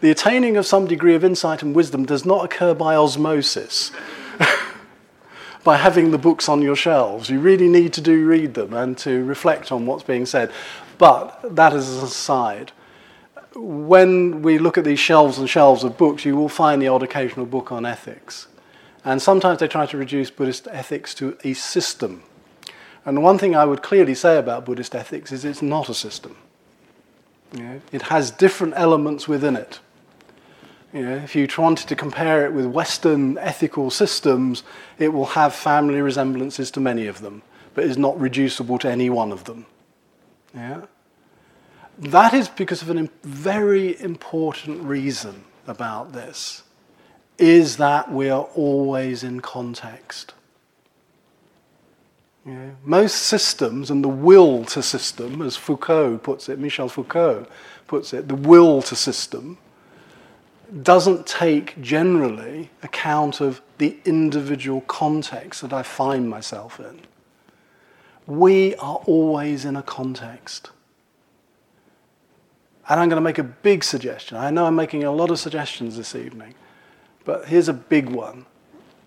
[0.00, 3.92] the attaining of some degree of insight and wisdom does not occur by osmosis.
[5.64, 7.30] by having the books on your shelves.
[7.30, 10.50] You really need to do read them and to reflect on what's being said.
[10.98, 12.72] But that is an aside.
[13.54, 17.02] When we look at these shelves and shelves of books, you will find the odd
[17.02, 18.48] occasional book on ethics.
[19.04, 22.22] And sometimes they try to reduce Buddhist ethics to a system.
[23.04, 26.36] And one thing I would clearly say about Buddhist ethics is it's not a system.
[27.52, 29.80] You know, it has different elements within it.
[30.92, 34.62] You know, if you wanted to compare it with Western ethical systems,
[34.98, 37.42] it will have family resemblances to many of them,
[37.74, 39.66] but is not reducible to any one of them.
[40.54, 40.82] Yeah?
[41.98, 46.62] That is because of a very important reason about this,
[47.38, 50.34] is that we are always in context.
[52.84, 57.46] Most systems and the will to system, as Foucault puts it, Michel Foucault
[57.86, 59.58] puts it, the will to system
[60.82, 67.00] doesn't take generally account of the individual context that I find myself in.
[68.26, 70.70] We are always in a context.
[72.88, 74.36] And I'm going to make a big suggestion.
[74.36, 76.54] I know I'm making a lot of suggestions this evening,
[77.24, 78.46] but here's a big one.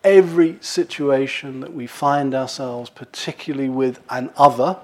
[0.04, 4.78] Every situation that we find ourselves, particularly with an other,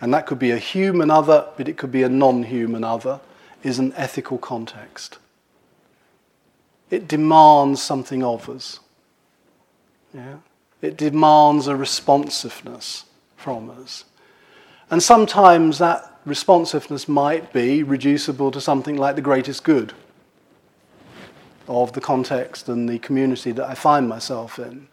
[0.00, 3.20] and that could be a human other, but it could be a non human other,
[3.62, 5.18] is an ethical context
[6.92, 8.78] it demands something of us.
[10.12, 10.36] Yeah?
[10.82, 14.04] It demands a responsiveness from us.
[14.90, 19.92] And sometimes that responsiveness might be reducible to something like the greatest good
[21.68, 24.88] of the context and the community that I find myself in.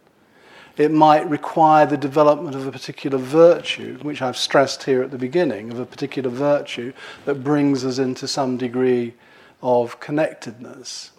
[0.77, 5.17] It might require the development of a particular virtue, which I've stressed here at the
[5.17, 6.93] beginning, of a particular virtue
[7.25, 9.13] that brings us into some degree
[9.61, 11.11] of connectedness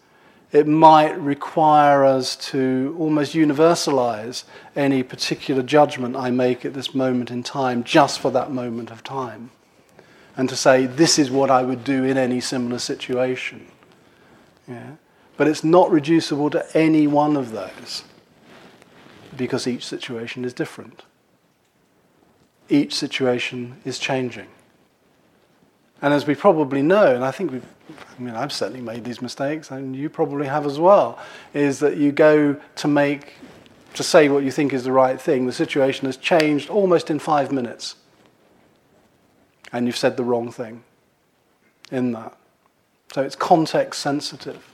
[0.53, 4.45] it might require us to almost universalize
[4.75, 9.05] any particular judgment I make at this moment in time just for that moment of
[9.05, 9.51] time.
[10.37, 13.67] And to say, this is what I would do in any similar situation.
[14.69, 14.93] Yeah?
[15.37, 18.05] But it's not reducible to any one of those
[19.37, 21.03] because each situation is different.
[22.69, 24.49] Each situation is changing.
[26.03, 27.67] And as we probably know, and I think we've,
[28.19, 31.19] I mean, I've certainly made these mistakes, and you probably have as well,
[31.53, 33.35] is that you go to make,
[33.95, 37.19] to say what you think is the right thing, the situation has changed almost in
[37.19, 37.97] five minutes.
[39.73, 40.83] And you've said the wrong thing
[41.91, 42.37] in that.
[43.13, 44.65] So it's context sensitive.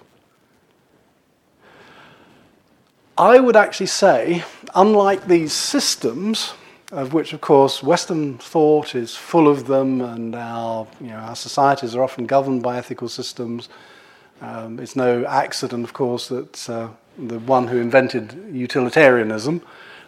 [3.19, 6.53] I would actually say, unlike these systems,
[6.93, 11.37] of which, of course, Western thought is full of them, and our, you know, our
[11.37, 13.71] societies are often governed by ethical systems.
[14.43, 19.63] Um, it's no accident, of course, that uh, the one who invented utilitarianism,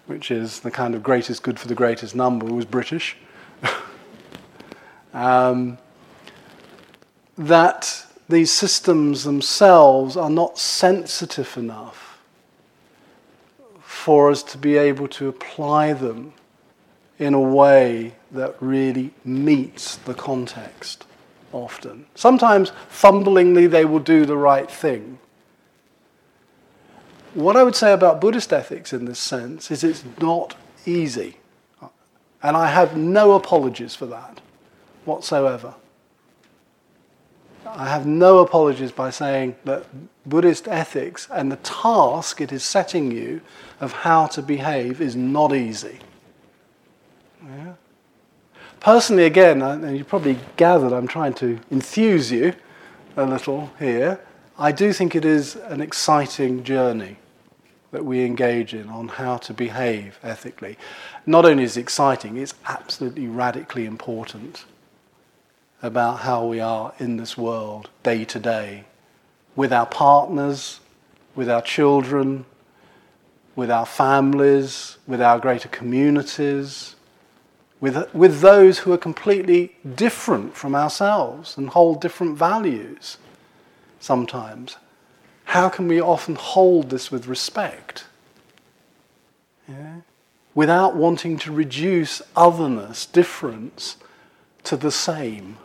[0.06, 3.16] which is the kind of greatest good for the greatest number, was British.
[5.18, 5.78] Um,
[7.36, 12.20] that these systems themselves are not sensitive enough
[13.80, 16.32] for us to be able to apply them
[17.18, 21.04] in a way that really meets the context
[21.52, 22.06] often.
[22.14, 25.18] Sometimes, fumblingly, they will do the right thing.
[27.34, 30.54] What I would say about Buddhist ethics in this sense is it's not
[30.86, 31.38] easy.
[32.40, 34.40] And I have no apologies for that
[35.08, 35.74] whatsoever.
[37.66, 39.84] I have no apologies by saying that
[40.24, 43.40] Buddhist ethics and the task it is setting you
[43.80, 45.98] of how to behave is not easy.
[47.44, 47.74] Yeah.
[48.80, 52.54] Personally, again, and you probably gathered I'm trying to enthuse you
[53.16, 54.20] a little here.
[54.58, 57.16] I do think it is an exciting journey
[57.90, 60.76] that we engage in on how to behave ethically.
[61.26, 64.64] Not only is it exciting, it's absolutely radically important
[65.82, 68.84] about how we are in this world day to day
[69.54, 70.80] with our partners,
[71.34, 72.44] with our children,
[73.54, 76.94] with our families, with our greater communities,
[77.80, 83.18] with, with those who are completely different from ourselves and hold different values
[84.00, 84.76] sometimes.
[85.44, 88.04] How can we often hold this with respect?
[89.68, 90.00] Yeah?
[90.54, 93.96] Without wanting to reduce otherness, difference,
[94.64, 95.56] to the same.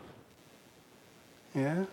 [1.56, 1.86] Yeah?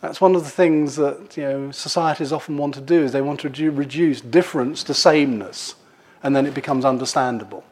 [0.00, 3.22] That's one of the things that you know, societies often want to do is they
[3.22, 5.76] want to reduce difference to sameness,
[6.22, 7.64] and then it becomes understandable.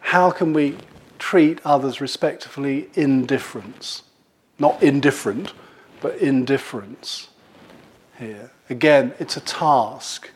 [0.00, 0.76] How can we
[1.18, 4.02] treat others respectfully in difference?
[4.58, 5.52] Not indifferent,
[6.00, 7.28] but indifference
[8.18, 8.52] here.
[8.70, 10.30] Again, it's a task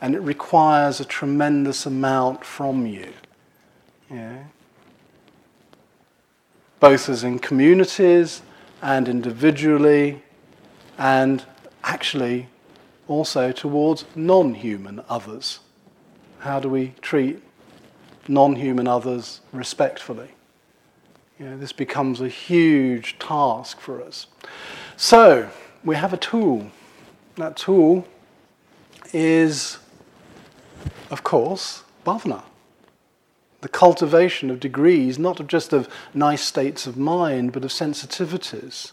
[0.00, 3.12] and it requires a tremendous amount from you.
[4.10, 4.44] Yeah?
[6.80, 8.42] Both as in communities
[8.82, 10.22] and individually,
[10.96, 11.44] and
[11.84, 12.48] actually
[13.06, 15.60] also towards non human others.
[16.40, 17.42] How do we treat
[18.28, 20.28] non human others respectfully?
[21.38, 24.26] You know, this becomes a huge task for us.
[24.96, 25.48] So,
[25.84, 26.70] we have a tool.
[27.36, 28.06] That tool
[29.12, 29.78] is,
[31.10, 32.42] of course, bhavana.
[33.60, 38.92] The cultivation of degrees, not just of nice states of mind, but of sensitivities,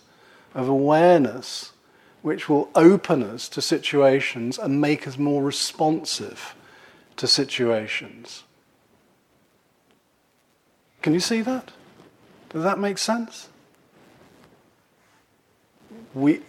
[0.55, 1.71] of awareness,
[2.21, 6.55] which will open us to situations and make us more responsive
[7.17, 8.43] to situations.
[11.03, 11.71] Can you see that?
[12.49, 13.49] Does that make sense?
[16.15, 16.41] We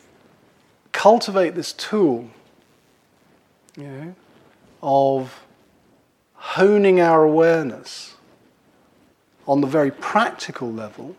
[0.92, 2.30] cultivate this tool
[3.76, 4.14] you know,
[4.82, 5.45] of
[6.55, 8.14] honing our awareness
[9.49, 11.16] on the very practical level.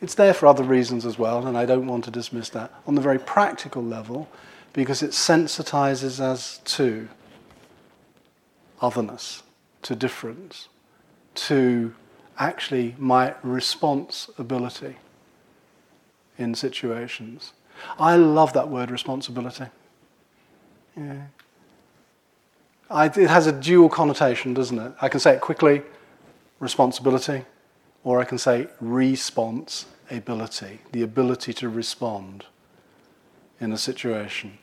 [0.00, 2.72] It's there for other reasons as well, and I don't want to dismiss that.
[2.86, 4.28] On the very practical level,
[4.72, 7.08] because it sensitizes us to
[8.80, 9.42] otherness,
[9.82, 10.68] to difference,
[11.34, 11.94] to
[12.38, 14.96] actually my responsibility
[16.38, 17.52] in situations.
[17.98, 19.66] I love that word responsibility.
[20.96, 21.26] Yeah.
[22.90, 24.92] I, it has a dual connotation, doesn't it?
[25.00, 25.82] I can say it quickly,
[26.58, 27.44] responsibility,
[28.02, 32.44] or I can say response ability, the ability to respond
[33.60, 34.58] in a situation.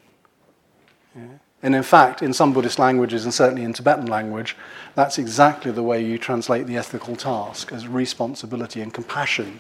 [1.16, 1.24] Yeah.
[1.64, 4.56] And in fact, in some Buddhist languages, and certainly in Tibetan language,
[4.94, 9.60] that's exactly the way you translate the ethical task as responsibility and compassion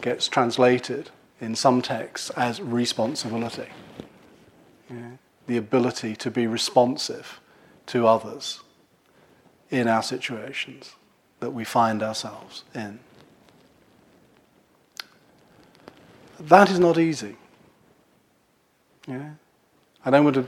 [0.00, 1.10] gets translated
[1.40, 3.68] in some texts as responsibility.
[4.88, 5.12] Yeah.
[5.46, 7.40] The ability to be responsive
[7.92, 8.60] to others
[9.70, 10.94] in our situations
[11.40, 12.98] that we find ourselves in.
[16.40, 17.36] That is not easy.
[19.06, 19.32] Yeah?
[20.06, 20.46] I don't want to,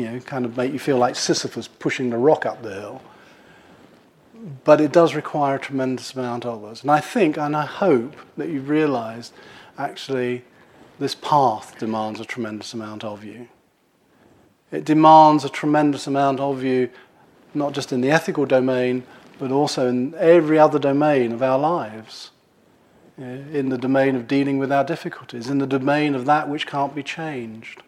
[0.00, 3.02] you know, kind of make you feel like Sisyphus pushing the rock up the hill.
[4.62, 6.82] But it does require a tremendous amount of us.
[6.82, 9.32] And I think and I hope that you've realized
[9.76, 10.44] actually
[11.00, 13.48] this path demands a tremendous amount of you.
[14.74, 16.90] It demands a tremendous amount of you,
[17.54, 19.04] not just in the ethical domain,
[19.38, 22.30] but also in every other domain of our lives.
[23.16, 26.94] In the domain of dealing with our difficulties, in the domain of that which can't
[26.94, 27.82] be changed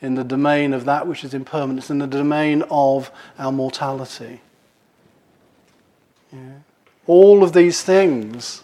[0.00, 4.40] in the domain of that which is impermanence, in the domain of our mortality.
[6.32, 6.58] Yeah.
[7.06, 8.62] All of these things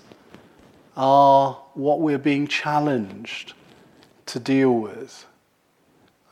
[0.97, 3.55] are what we're being challenged
[4.27, 5.27] to deal with.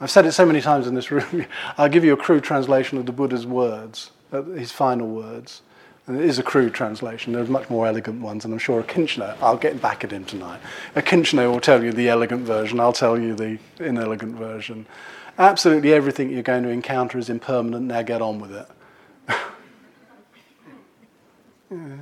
[0.01, 1.47] I've said it so many times in this room.
[1.79, 5.63] I'll give you a crude translation of the Buddha's words, uh, his final words.
[6.07, 7.35] And it is a crude translation.
[7.35, 10.61] There's much more elegant ones, and I'm sure Akincano, I'll get back at him tonight.
[10.97, 14.87] Akincano will tell you the elegant version, I'll tell you the inelegant version.
[15.39, 18.69] Absolutely everything you're going to encounter is impermanent, now get on with it.
[21.71, 21.97] yeah.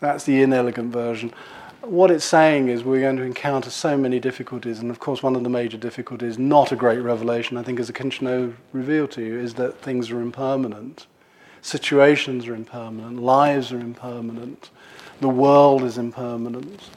[0.00, 1.32] That's the inelegant version.
[1.84, 5.36] What it's saying is we're going to encounter so many difficulties, and of course, one
[5.36, 9.38] of the major difficulties, not a great revelation, I think, as Akincano revealed to you,
[9.38, 11.06] is that things are impermanent.
[11.60, 14.70] Situations are impermanent, lives are impermanent,
[15.20, 16.88] the world is impermanent.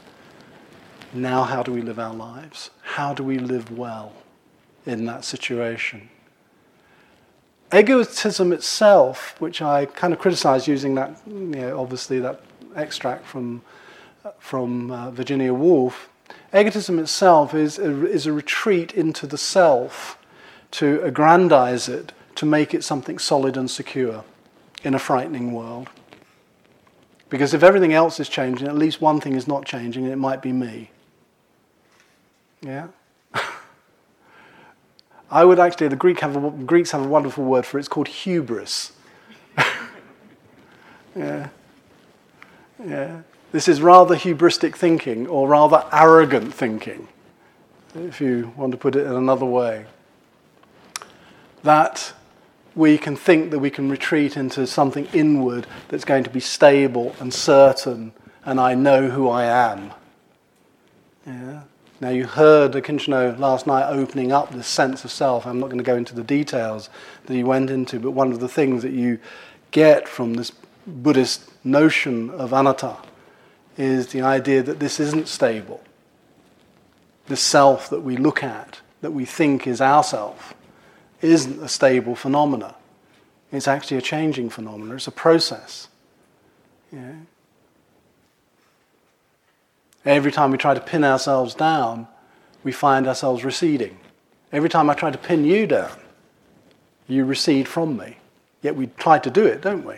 [1.14, 2.70] Now, how do we live our lives?
[2.82, 4.14] How do we live well
[4.86, 6.10] in that situation?
[7.74, 12.40] Egotism itself, which I kind of criticize using that, you know, obviously, that
[12.78, 13.62] extract from,
[14.40, 16.10] from uh, Virginia Woolf,
[16.54, 20.18] egotism itself is a, is a retreat into the self
[20.72, 24.24] to aggrandize it, to make it something solid and secure
[24.84, 25.90] in a frightening world.
[27.30, 30.18] Because if everything else is changing, at least one thing is not changing, and it
[30.18, 30.92] might be me.
[32.62, 32.88] Yeah?
[35.32, 37.90] I would actually, the Greek have a, Greeks have a wonderful word for it, it's
[37.90, 38.94] called hubris.
[41.16, 41.50] yeah.
[42.86, 43.22] Yeah.
[43.52, 47.08] This is rather hubristic thinking, or rather arrogant thinking,
[47.96, 49.86] if you want to put it in another way.
[51.64, 52.14] That
[52.76, 57.16] we can think that we can retreat into something inward that's going to be stable
[57.22, 58.12] and certain,
[58.44, 59.92] and I know who I am.
[61.26, 61.62] Yeah.
[62.02, 65.48] Now, you heard Akincano last night opening up this sense of self.
[65.48, 66.90] I'm not going to go into the details
[67.26, 69.20] that he went into, but one of the things that you
[69.72, 70.52] get from this
[70.86, 72.98] Buddhist notion of anatta
[73.78, 75.82] is the idea that this isn't stable.
[77.28, 80.54] This self that we look at, that we think is our self,
[81.22, 82.76] isn't a stable phenomena.
[83.52, 84.96] It's actually a changing phenomena.
[84.96, 85.88] It's a process.
[86.92, 87.14] Yeah.
[90.06, 92.08] Every time we try to pin ourselves down,
[92.64, 93.98] we find ourselves receding.
[94.52, 96.00] Every time I try to pin you down,
[97.08, 98.18] you recede from me.
[98.62, 99.96] Yet we try to do it, don't we?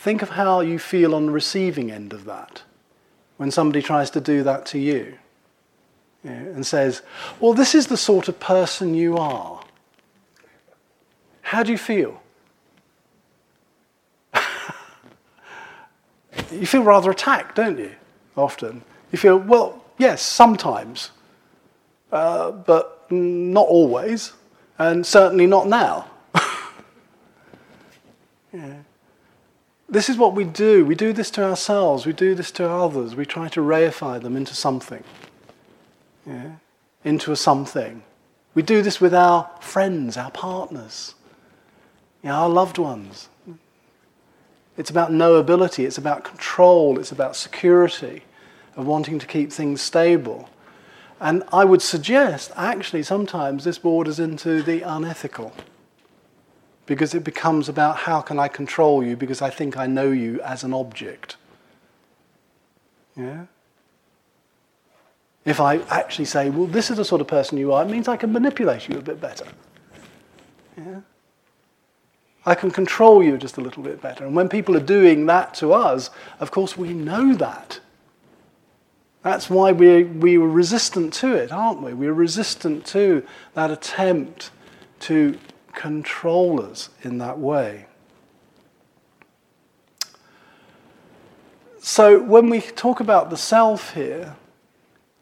[0.00, 2.62] Think of how you feel on the receiving end of that
[3.36, 5.18] when somebody tries to do that to you,
[6.24, 7.02] you know, and says,
[7.38, 9.62] Well, this is the sort of person you are.
[11.42, 12.22] How do you feel?
[16.50, 17.94] you feel rather attacked, don't you?
[18.38, 18.80] Often.
[19.12, 21.10] You feel, well, yes, sometimes,
[22.10, 24.32] uh, but not always,
[24.78, 26.10] and certainly not now.
[28.54, 28.76] yeah.
[29.90, 30.84] This is what we do.
[30.84, 33.16] We do this to ourselves, we do this to others.
[33.16, 35.02] We try to reify them into something,
[36.24, 36.52] yeah?
[37.04, 38.04] into a something.
[38.54, 41.14] We do this with our friends, our partners,
[42.22, 43.28] you know, our loved ones.
[44.76, 48.22] It's about knowability, it's about control, it's about security,
[48.76, 50.48] of wanting to keep things stable.
[51.20, 55.52] And I would suggest, actually, sometimes this borders into the unethical.
[56.90, 60.40] Because it becomes about how can I control you because I think I know you
[60.40, 61.36] as an object.
[63.16, 63.44] Yeah?
[65.44, 68.08] If I actually say, well, this is the sort of person you are, it means
[68.08, 69.46] I can manipulate you a bit better.
[70.76, 71.02] Yeah?
[72.44, 74.26] I can control you just a little bit better.
[74.26, 76.10] And when people are doing that to us,
[76.40, 77.78] of course, we know that.
[79.22, 81.94] That's why we, we were resistant to it, aren't we?
[81.94, 83.24] We're resistant to
[83.54, 84.50] that attempt
[85.00, 85.38] to
[85.72, 87.86] control us in that way.
[91.82, 94.36] So, when we talk about the self here,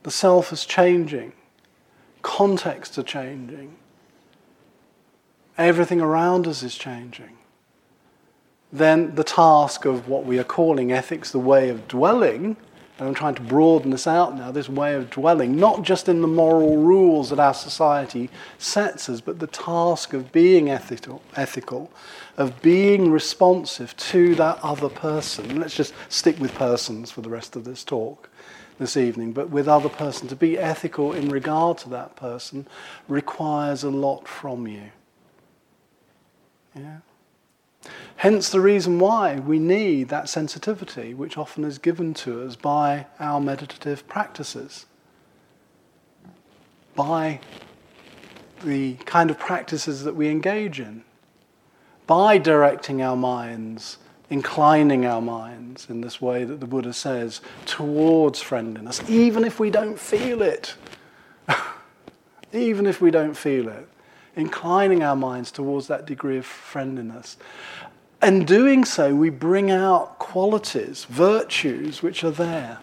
[0.02, 1.32] the self is changing,
[2.22, 3.76] contexts are changing,
[5.56, 7.38] everything around us is changing,
[8.72, 12.56] then the task of what we are calling ethics, the way of dwelling,
[12.98, 16.20] and I'm trying to broaden this out now, this way of dwelling, not just in
[16.20, 18.28] the moral rules that our society
[18.58, 21.92] sets us, but the task of being ethical, ethical
[22.36, 25.60] of being responsive to that other person.
[25.60, 28.28] Let's just stick with persons for the rest of this talk
[28.78, 32.66] this evening, but with other person, to be ethical in regard to that person
[33.08, 34.90] requires a lot from you.
[36.74, 36.98] Yeah?
[38.16, 43.06] Hence the reason why we need that sensitivity, which often is given to us by
[43.20, 44.86] our meditative practices,
[46.96, 47.38] by
[48.64, 51.04] the kind of practices that we engage in,
[52.08, 53.98] by directing our minds,
[54.30, 59.70] inclining our minds in this way that the Buddha says towards friendliness, even if we
[59.70, 60.74] don't feel it.
[62.52, 63.88] even if we don't feel it
[64.38, 67.36] inclining our minds towards that degree of friendliness.
[68.22, 72.78] And doing so, we bring out qualities, virtues which are there.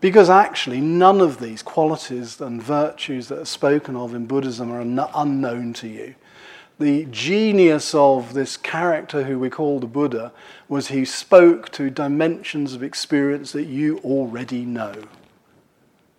[0.00, 4.80] Because actually, none of these qualities and virtues that are spoken of in Buddhism are
[4.80, 6.14] un- unknown to you.
[6.78, 10.32] The genius of this character who we call the Buddha
[10.68, 14.94] was he spoke to dimensions of experience that you already know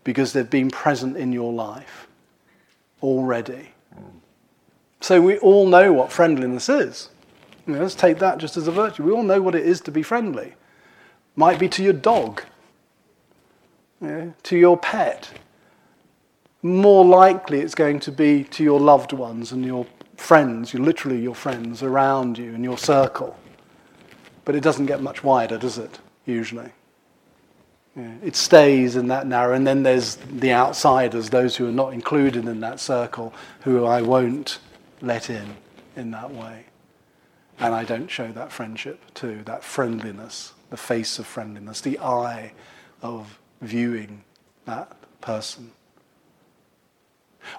[0.03, 2.07] because they've been present in your life
[3.02, 3.70] already.
[5.02, 7.10] So we all know what friendliness is.
[7.66, 9.04] You know, let's take that just as a virtue.
[9.04, 10.54] We all know what it is to be friendly.
[11.36, 12.41] Might be to your dog,
[14.02, 15.30] you know, to your pet.
[16.64, 19.86] More likely, it's going to be to your loved ones and your
[20.16, 23.38] friends, you literally your friends around you in your circle.
[24.45, 26.00] But it doesn't get much wider, does it?
[26.26, 26.72] Usually.
[27.98, 31.93] Yeah, it stays in that narrow, and then there's the outsiders, those who are not
[31.93, 34.60] included in that circle, who I won't
[35.02, 35.56] let in
[35.95, 36.66] in that way.
[37.60, 42.54] And I don't show that friendship to, that friendliness, the face of friendliness, the eye
[43.02, 44.24] of viewing
[44.66, 45.72] that person.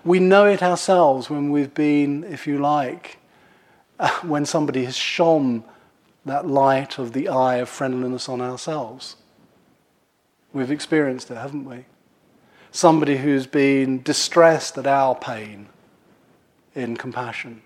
[0.05, 3.19] We know it ourselves when we've been, if you like,
[4.23, 5.65] when somebody has shone
[6.25, 9.17] that light of the eye of friendliness on ourselves.
[10.59, 11.85] We've experienced it, haven't we?
[12.73, 15.69] Somebody who's been distressed at our pain
[16.75, 17.63] in compassion.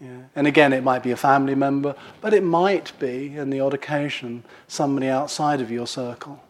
[0.00, 0.22] Yeah.
[0.34, 3.74] And again, it might be a family member, but it might be, in the odd
[3.74, 6.42] occasion, somebody outside of your circle.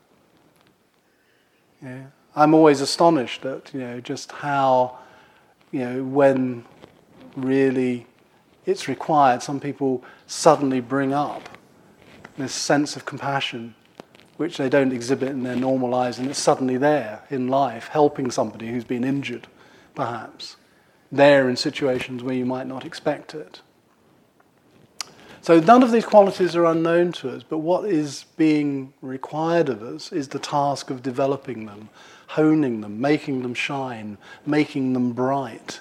[1.83, 2.05] Yeah.
[2.37, 4.99] I'm always astonished at you know just how
[5.73, 6.65] you know when
[7.35, 8.07] really
[8.67, 11.59] it's required, some people suddenly bring up
[12.39, 13.75] this sense of compassion
[14.41, 18.31] which they don't exhibit in their normal lives, and it's suddenly there in life, helping
[18.31, 19.47] somebody who's been injured,
[19.95, 20.57] perhaps,
[21.13, 23.61] there in situations where you might not expect it.
[25.43, 29.83] So none of these qualities are unknown to us, but what is being required of
[29.83, 31.91] us is the task of developing them,
[32.29, 34.17] honing them, making them shine,
[34.47, 35.81] making them bright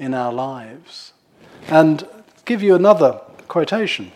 [0.00, 1.12] in our lives.
[1.68, 2.08] And
[2.44, 4.10] give you another quotation,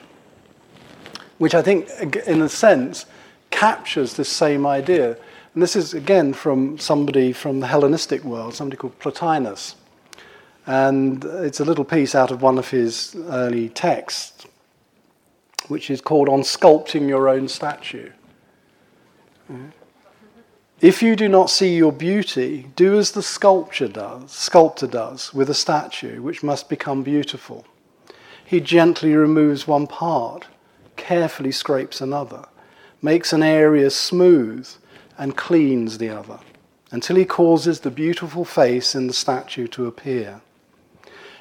[1.38, 1.88] which I think,
[2.26, 3.06] in a sense,
[3.50, 5.16] captures this same idea.
[5.54, 9.74] And this is, again, from somebody from the Hellenistic world, somebody called Plotinus.
[10.66, 14.46] And it's a little piece out of one of his early texts,
[15.68, 18.10] which is called On Sculpting Your Own Statue.
[20.80, 25.50] If you do not see your beauty, do as the sculptor does, sculptor does with
[25.50, 27.66] a statue which must become beautiful.
[28.44, 30.46] He gently removes one part,
[30.96, 32.44] carefully scrapes another,
[33.00, 34.68] makes an area smooth,
[35.16, 36.38] and cleans the other,
[36.90, 40.40] until he causes the beautiful face in the statue to appear.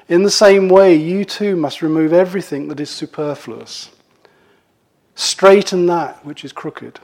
[0.08, 3.90] In the same way, you too must remove everything that is superfluous.
[5.14, 7.00] Straighten that which is crooked,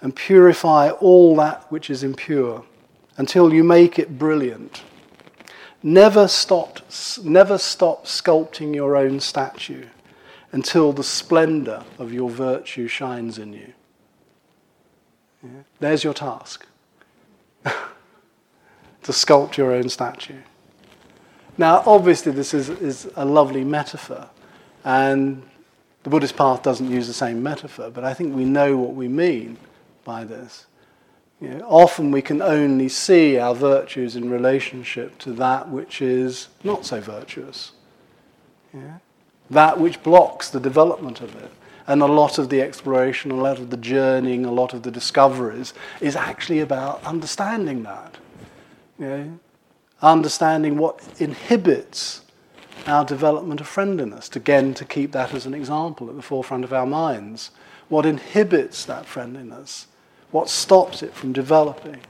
[0.00, 2.64] and purify all that which is impure,
[3.16, 4.82] until you make it brilliant.
[5.82, 6.80] Never stop,
[7.22, 9.86] never stop sculpting your own statue
[10.52, 13.72] until the splendor of your virtue shines in you.
[15.54, 15.62] Yeah.
[15.80, 16.66] There's your task
[17.64, 17.72] to
[19.12, 20.40] sculpt your own statue.
[21.58, 24.28] Now, obviously, this is, is a lovely metaphor,
[24.84, 25.42] and
[26.02, 29.08] the Buddhist path doesn't use the same metaphor, but I think we know what we
[29.08, 29.56] mean
[30.04, 30.66] by this.
[31.40, 36.48] You know, often we can only see our virtues in relationship to that which is
[36.64, 37.72] not so virtuous,
[38.72, 38.98] yeah?
[39.50, 41.50] that which blocks the development of it.
[41.86, 44.90] And a lot of the exploration, a lot of the journeying, a lot of the
[44.90, 48.16] discoveries is actually about understanding that.
[48.98, 49.38] You know?
[50.02, 52.22] understanding what inhibits
[52.86, 56.72] our development of friendliness, again, to keep that as an example at the forefront of
[56.72, 57.50] our minds.
[57.88, 59.86] What inhibits that friendliness?
[60.30, 62.00] What stops it from developing?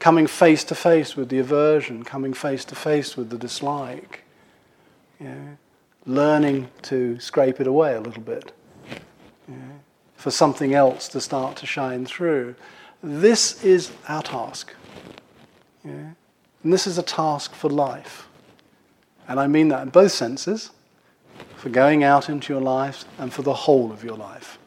[0.00, 4.22] Coming face to face with the aversion, coming face to face with the dislike.
[5.20, 5.58] You know,
[6.06, 8.52] learning to scrape it away a little bit.
[10.18, 12.54] For something else to start to shine through.
[13.02, 14.74] This is our task.
[15.84, 16.14] Know,
[16.62, 18.28] and this is a task for life.
[19.26, 20.70] And I mean that in both senses
[21.56, 24.58] for going out into your life and for the whole of your life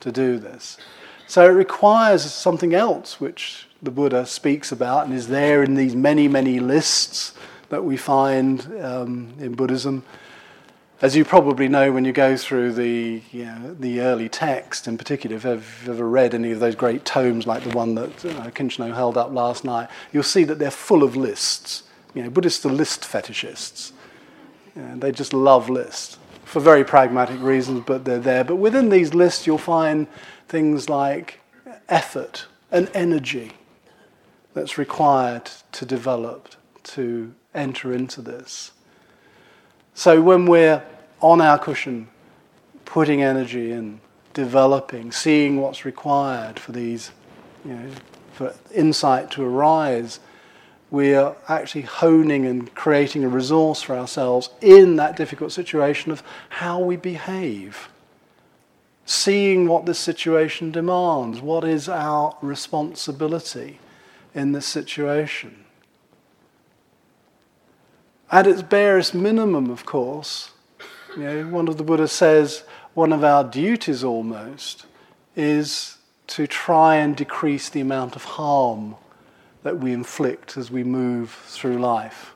[0.00, 0.76] to do this.
[1.26, 5.94] So it requires something else which the Buddha speaks about and is there in these
[5.94, 7.34] many, many lists
[7.68, 10.04] that we find um, in Buddhism
[11.02, 14.98] as you probably know when you go through the, you know, the early text, in
[14.98, 18.50] particular, if you've ever read any of those great tomes like the one that uh,
[18.50, 21.84] Kinchino held up last night, you'll see that they're full of lists.
[22.14, 23.92] You know, Buddhists are list fetishists.
[24.76, 28.44] You they just love lists for very pragmatic reasons, but they're there.
[28.44, 30.06] But within these lists, you'll find
[30.48, 31.40] things like
[31.88, 33.52] effort and energy
[34.52, 36.48] that's required to develop,
[36.82, 38.72] to enter into this.
[40.00, 40.82] So when we're
[41.20, 42.08] on our cushion,
[42.86, 44.00] putting energy in,
[44.32, 47.10] developing, seeing what's required for these,
[47.66, 47.90] you know,
[48.32, 50.18] for insight to arise,
[50.90, 56.22] we are actually honing and creating a resource for ourselves in that difficult situation of
[56.48, 57.90] how we behave.
[59.04, 63.80] Seeing what this situation demands, what is our responsibility
[64.34, 65.66] in this situation.
[68.30, 70.52] At its barest minimum, of course,
[71.16, 72.62] you know, one of the Buddha says
[72.94, 74.86] one of our duties almost
[75.34, 75.96] is
[76.28, 78.94] to try and decrease the amount of harm
[79.64, 82.34] that we inflict as we move through life.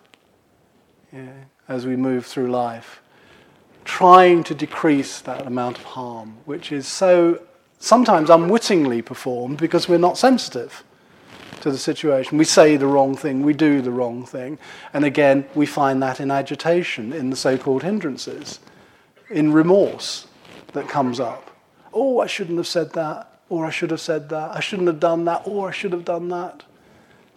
[1.13, 3.01] Yeah, as we move through life.
[3.85, 7.41] Trying to decrease that amount of harm, which is so
[7.79, 10.83] sometimes unwittingly performed because we're not sensitive
[11.65, 12.37] to the situation.
[12.37, 14.59] We say the wrong thing, we do the wrong thing.
[14.93, 18.61] And again, we find that in agitation, in the so called hindrances,
[19.31, 20.27] in remorse
[20.75, 21.51] that comes up.
[21.91, 25.01] Oh, I shouldn't have said that, or I should have said that, I shouldn't have
[25.01, 26.65] done that, or I should have done that.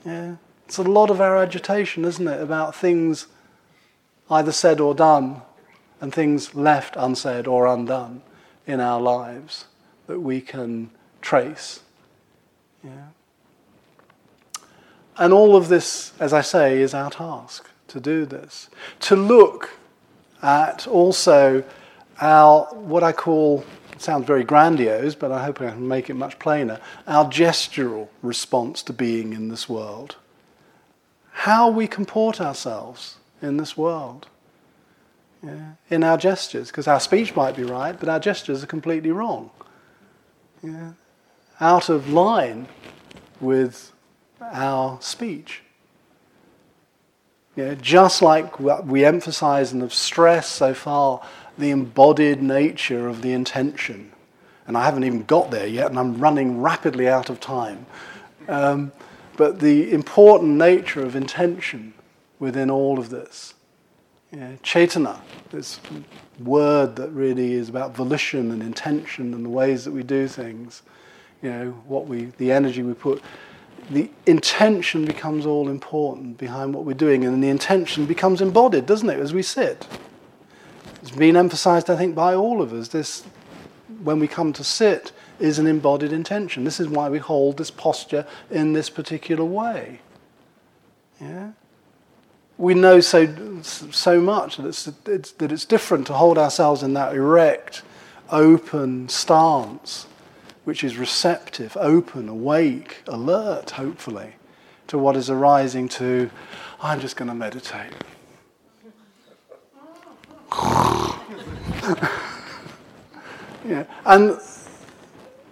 [0.05, 0.35] Yeah.
[0.65, 3.27] It's a lot of our agitation, isn't it, about things
[4.29, 5.41] either said or done,
[6.01, 8.23] and things left unsaid or undone
[8.65, 9.67] in our lives
[10.07, 10.89] that we can
[11.21, 11.79] trace.
[12.83, 13.07] Yeah.
[15.17, 18.69] And all of this, as I say, is our task to do this.
[19.01, 19.71] To look
[20.41, 21.63] at also
[22.21, 23.63] our, what I call,
[23.97, 28.83] sounds very grandiose, but I hope I can make it much plainer, our gestural response
[28.83, 30.17] to being in this world.
[31.31, 34.27] How we comport ourselves in this world.
[35.43, 39.11] yeah, in our gestures, because our speech might be right, but our gestures are completely
[39.11, 39.49] wrong.
[40.63, 40.93] Yeah,
[41.59, 42.67] out of line
[43.39, 43.91] with
[44.41, 45.61] our speech.
[47.55, 51.25] Yeah, just like we emphasize and have stressed so far
[51.57, 54.11] the embodied nature of the intention.
[54.67, 57.85] And I haven't even got there yet, and I'm running rapidly out of time.
[58.47, 58.91] Um,
[59.37, 61.93] but the important nature of intention
[62.39, 63.53] within all of this.
[64.33, 65.21] Cetana,
[65.51, 65.79] this
[66.39, 70.81] word that really is about volition and intention and the ways that we do things.
[71.41, 73.21] You know, what we, the energy we put.
[73.89, 79.09] The intention becomes all important behind what we're doing, and the intention becomes embodied, doesn't
[79.09, 79.87] it, as we sit?
[81.01, 82.89] It's been emphasized, I think, by all of us.
[82.89, 83.23] This,
[84.03, 86.63] when we come to sit, is an embodied intention.
[86.63, 90.01] This is why we hold this posture in this particular way.
[91.21, 91.51] Yeah?
[92.57, 96.93] We know so, so much that it's, it's, that it's different to hold ourselves in
[96.93, 97.83] that erect,
[98.29, 100.07] open stance,
[100.67, 104.33] which is receptive, open, awake, alert, hopefully,
[104.85, 106.29] to what is arising to,
[106.81, 107.93] I'm just going to meditate.
[113.65, 113.85] yeah.
[114.05, 114.37] And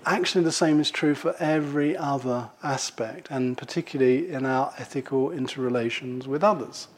[0.05, 6.27] actually, the same is true for every other aspect, and particularly in our ethical interrelations
[6.27, 6.89] with others.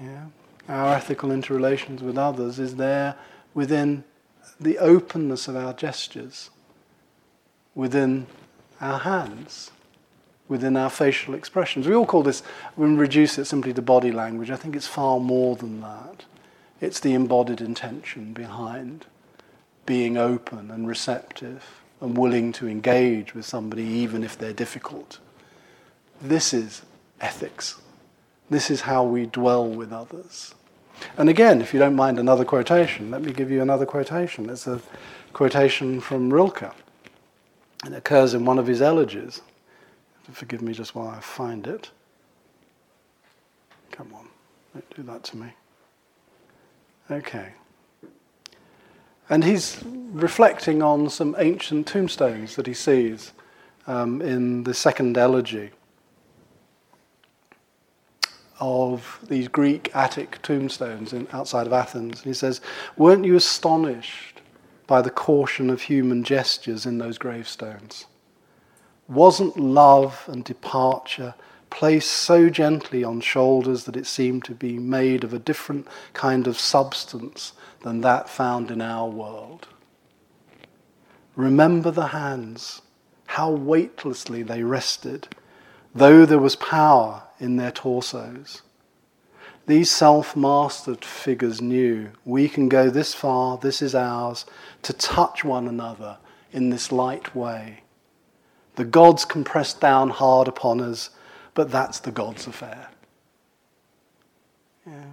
[0.00, 0.26] Yeah.
[0.68, 3.16] Our ethical interrelations with others is there
[3.54, 4.04] within
[4.60, 6.50] the openness of our gestures,
[7.74, 8.26] within
[8.80, 9.70] our hands,
[10.48, 11.86] within our facial expressions.
[11.86, 12.42] We all call this,
[12.76, 14.50] we reduce it simply to body language.
[14.50, 16.24] I think it's far more than that.
[16.80, 19.06] It's the embodied intention behind
[19.86, 25.18] being open and receptive and willing to engage with somebody even if they're difficult.
[26.20, 26.82] This is
[27.20, 27.80] ethics.
[28.50, 30.54] This is how we dwell with others.
[31.16, 34.50] And again, if you don't mind another quotation, let me give you another quotation.
[34.50, 34.80] It's a
[35.32, 36.72] quotation from Rilke.
[37.86, 39.40] It occurs in one of his elegies.
[40.30, 41.90] Forgive me just while I find it.
[43.90, 44.28] Come on,
[44.72, 45.48] don't do that to me.
[47.10, 47.52] Okay.
[49.28, 53.32] And he's reflecting on some ancient tombstones that he sees
[53.86, 55.70] um, in the second elegy
[58.60, 62.20] of these Greek Attic tombstones in, outside of Athens.
[62.20, 62.60] And he says,
[62.96, 64.31] Weren't you astonished
[64.86, 68.06] by the caution of human gestures in those gravestones?
[69.08, 71.34] Wasn't love and departure
[71.70, 76.46] placed so gently on shoulders that it seemed to be made of a different kind
[76.46, 79.68] of substance than that found in our world.
[81.34, 82.82] Remember the hands,
[83.26, 85.28] how weightlessly they rested,
[85.94, 88.60] though there was power in their torsos.
[89.66, 94.44] These self mastered figures knew we can go this far, this is ours,
[94.82, 96.18] to touch one another
[96.52, 97.82] in this light way.
[98.74, 101.10] The gods can press down hard upon us
[101.54, 102.88] but that's the God's affair.
[104.86, 105.04] Yeah.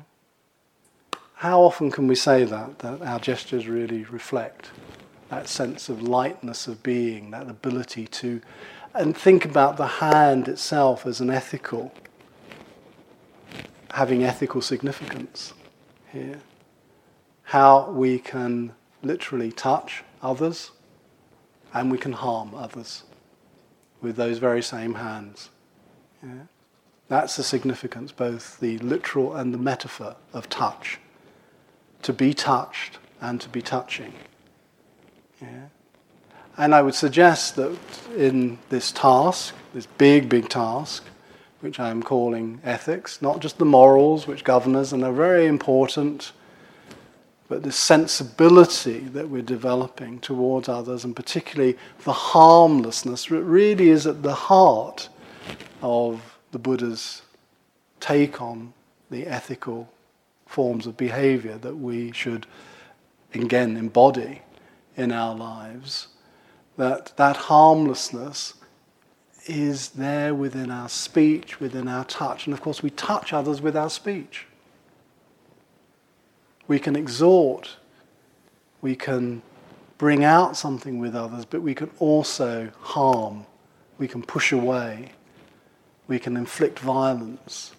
[1.35, 4.71] How often can we say that, that our gestures really reflect
[5.29, 8.41] that sense of lightness of being, that ability to,
[8.93, 11.93] and think about the hand itself as an ethical,
[13.91, 15.53] having ethical significance
[16.11, 16.39] here.
[17.43, 20.71] How we can literally touch others
[21.73, 23.03] and we can harm others
[24.01, 25.49] with those very same hands.
[26.23, 26.43] Yeah?
[27.07, 30.99] That's the significance, both the literal and the metaphor of touch.
[32.03, 34.13] To be touched and to be touching.
[35.41, 35.67] Yeah?
[36.57, 37.77] And I would suggest that
[38.15, 41.05] in this task, this big, big task,
[41.61, 46.31] which I'm calling ethics, not just the morals which govern us and are very important,
[47.47, 54.05] but the sensibility that we're developing towards others, and particularly the harmlessness that really is
[54.05, 55.09] at the heart
[55.81, 57.23] of the Buddha's
[57.99, 58.73] take on
[59.09, 59.89] the ethical
[60.45, 62.45] forms of behavior that we should
[63.33, 64.41] again embody
[64.95, 66.07] in our lives.
[66.77, 68.53] That that harmlessness
[69.49, 73.75] is there within our speech within our touch and of course we touch others with
[73.75, 74.45] our speech
[76.67, 77.77] we can exhort
[78.81, 79.41] we can
[79.97, 83.45] bring out something with others but we can also harm
[83.97, 85.11] we can push away
[86.09, 87.71] we can inflict violence.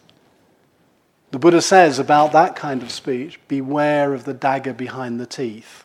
[1.33, 5.85] The Buddha says about that kind of speech beware of the dagger behind the teeth.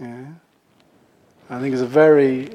[0.00, 0.26] Yeah?
[1.50, 2.48] I think it's a very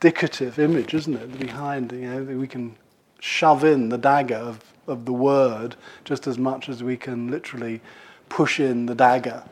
[0.00, 1.38] indicative image, isn't it?
[1.38, 2.76] Behind, you know, we can
[3.20, 7.80] shove in the dagger of of the word just as much as we can literally
[8.28, 9.44] push in the dagger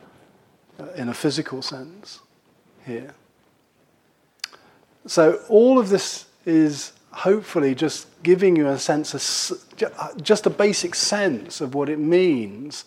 [0.80, 2.20] uh, in a physical sense
[2.84, 3.14] here.
[5.06, 9.58] So, all of this is hopefully just giving you a sense of
[9.98, 12.84] uh, just a basic sense of what it means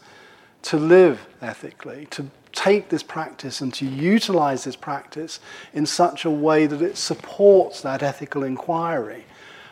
[0.62, 5.39] to live ethically, to take this practice and to utilize this practice
[5.73, 9.25] in such a way that it supports that ethical inquiry.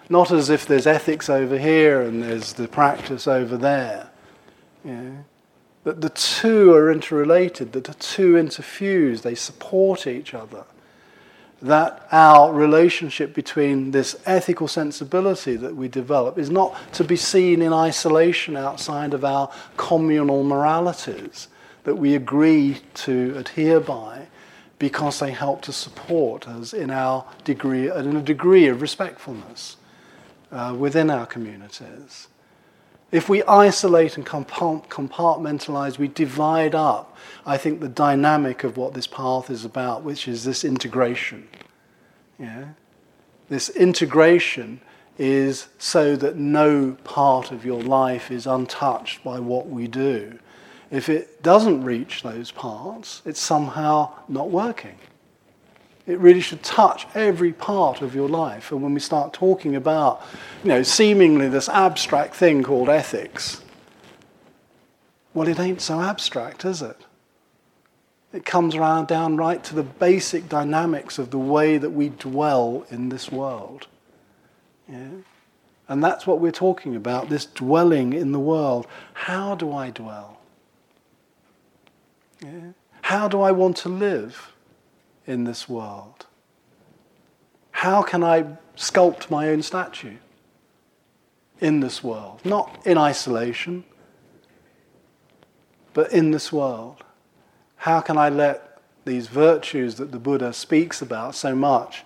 [0.10, 4.10] Not as if there's ethics over here and there's the practice over there.
[5.84, 10.64] That the two are interrelated, that the two interfuse, they support each other.
[11.62, 17.62] That our relationship between this ethical sensibility that we develop is not to be seen
[17.62, 21.48] in isolation outside of our communal moralities
[21.88, 24.28] that we agree to adhere by
[24.78, 29.78] because they help to support us in our degree, in a degree of respectfulness
[30.52, 32.28] uh, within our communities.
[33.10, 37.16] If we isolate and compartmentalize, we divide up,
[37.46, 41.48] I think, the dynamic of what this path is about, which is this integration.
[42.38, 42.66] Yeah?
[43.48, 44.82] This integration
[45.18, 50.38] is so that no part of your life is untouched by what we do.
[50.90, 54.98] If it doesn't reach those parts, it's somehow not working.
[56.06, 58.72] It really should touch every part of your life.
[58.72, 60.22] And when we start talking about,
[60.64, 63.62] you know, seemingly this abstract thing called ethics,
[65.34, 67.06] well, it ain't so abstract, is it?
[68.32, 72.86] It comes around down right to the basic dynamics of the way that we dwell
[72.90, 73.88] in this world.
[74.88, 75.10] Yeah?
[75.90, 78.88] And that's what we're talking about this dwelling in the world.
[79.14, 80.40] How do I dwell?
[82.42, 82.72] Yeah?
[83.02, 84.54] How do I want to live?
[85.28, 86.26] in this world?
[87.72, 90.16] How can I sculpt my own statue
[91.60, 92.40] in this world?
[92.44, 93.84] Not in isolation,
[95.94, 97.04] but in this world.
[97.76, 102.04] How can I let these virtues that the Buddha speaks about so much,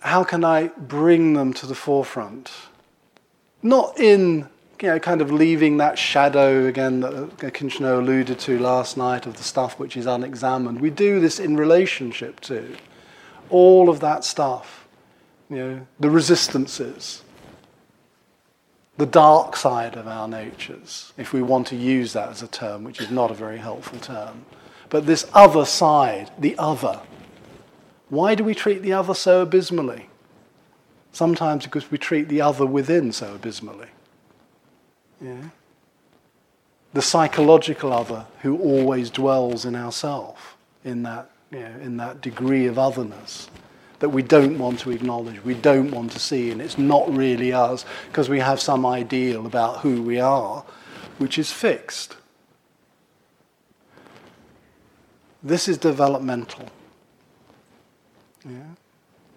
[0.00, 2.50] how can I bring them to the forefront?
[3.62, 4.48] Not in
[4.84, 9.38] you know, kind of leaving that shadow again that Kinchino alluded to last night of
[9.38, 10.78] the stuff which is unexamined.
[10.78, 12.76] We do this in relationship to
[13.48, 14.86] all of that stuff,
[15.48, 17.22] you know, the resistances,
[18.98, 22.84] the dark side of our natures, if we want to use that as a term,
[22.84, 24.44] which is not a very helpful term.
[24.90, 27.00] But this other side, the other.
[28.10, 30.10] Why do we treat the other so abysmally?
[31.10, 33.88] Sometimes because we treat the other within so abysmally.
[35.24, 35.48] Yeah?
[36.92, 42.66] The psychological other who always dwells in ourself, in that, you know, in that degree
[42.66, 43.48] of otherness
[44.00, 47.52] that we don't want to acknowledge, we don't want to see, and it's not really
[47.52, 50.62] us because we have some ideal about who we are,
[51.16, 52.16] which is fixed.
[55.42, 56.68] This is developmental.
[58.44, 58.74] Yeah?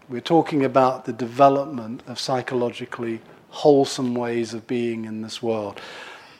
[0.09, 5.79] We're talking about the development of psychologically wholesome ways of being in this world.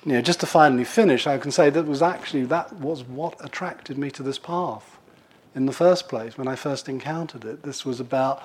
[0.06, 3.36] You know, just to finally finish, I can say that was actually that was what
[3.44, 4.98] attracted me to this path
[5.56, 7.64] in the first place when I first encountered it.
[7.64, 8.44] This was about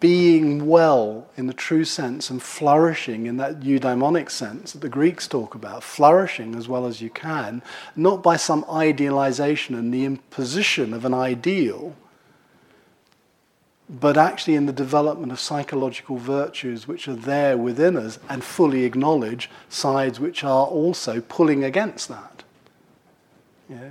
[0.00, 5.26] being well in the true sense and flourishing in that eudaimonic sense that the Greeks
[5.26, 7.60] talk about, flourishing as well as you can,
[7.96, 11.96] not by some idealization and the imposition of an ideal
[13.88, 18.84] but actually in the development of psychological virtues which are there within us and fully
[18.84, 22.42] acknowledge sides which are also pulling against that.
[23.68, 23.90] Yeah?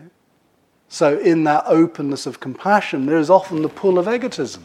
[0.89, 4.63] So, in that openness of compassion, there is often the pull of egotism,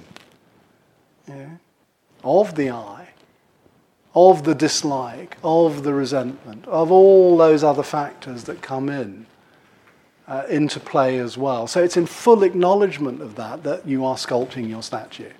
[1.26, 1.56] yeah?
[2.22, 3.08] of the I,
[4.14, 9.26] of the dislike, of the resentment, of all those other factors that come in
[10.32, 11.66] uh, into play as well.
[11.66, 15.30] So it's in full acknowledgement of that that you are sculpting your statue.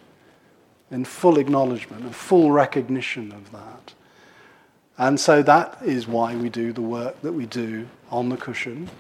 [0.91, 3.95] In full acknowledgement and full recognition of that.
[4.99, 8.91] And so that is why we do the work that we do on the cushion.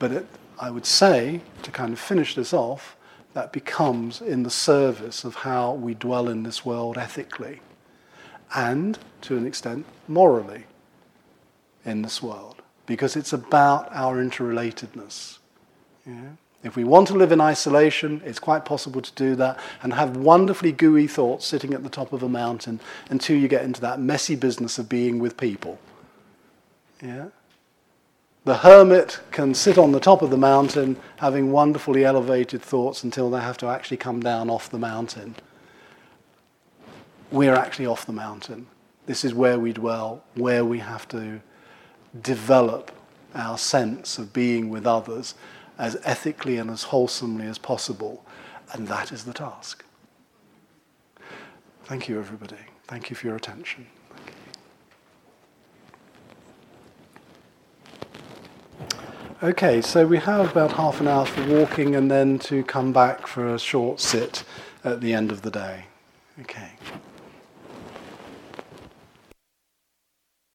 [0.00, 0.26] But it,
[0.58, 2.96] I would say, to kind of finish this off,
[3.32, 7.60] that becomes in the service of how we dwell in this world ethically
[8.56, 10.64] and, to an extent, morally
[11.84, 15.38] in this world because it's about our interrelatedness.
[16.06, 16.32] Yeah?
[16.62, 20.16] If we want to live in isolation, it's quite possible to do that and have
[20.16, 22.80] wonderfully gooey thoughts sitting at the top of a mountain
[23.10, 25.78] until you get into that messy business of being with people.
[27.02, 27.26] Yeah?
[28.44, 33.30] The hermit can sit on the top of the mountain having wonderfully elevated thoughts until
[33.30, 35.34] they have to actually come down off the mountain.
[37.30, 38.66] We're actually off the mountain.
[39.06, 41.40] This is where we dwell, where we have to
[42.20, 42.92] develop
[43.34, 45.34] our sense of being with others
[45.78, 48.24] as ethically and as wholesomely as possible.
[48.72, 49.84] And that is the task.
[51.84, 52.56] Thank you, everybody.
[52.86, 53.86] Thank you for your attention.
[59.42, 63.26] Okay, so we have about half an hour for walking and then to come back
[63.26, 64.44] for a short sit
[64.84, 65.86] at the end of the day.
[66.40, 66.70] Okay.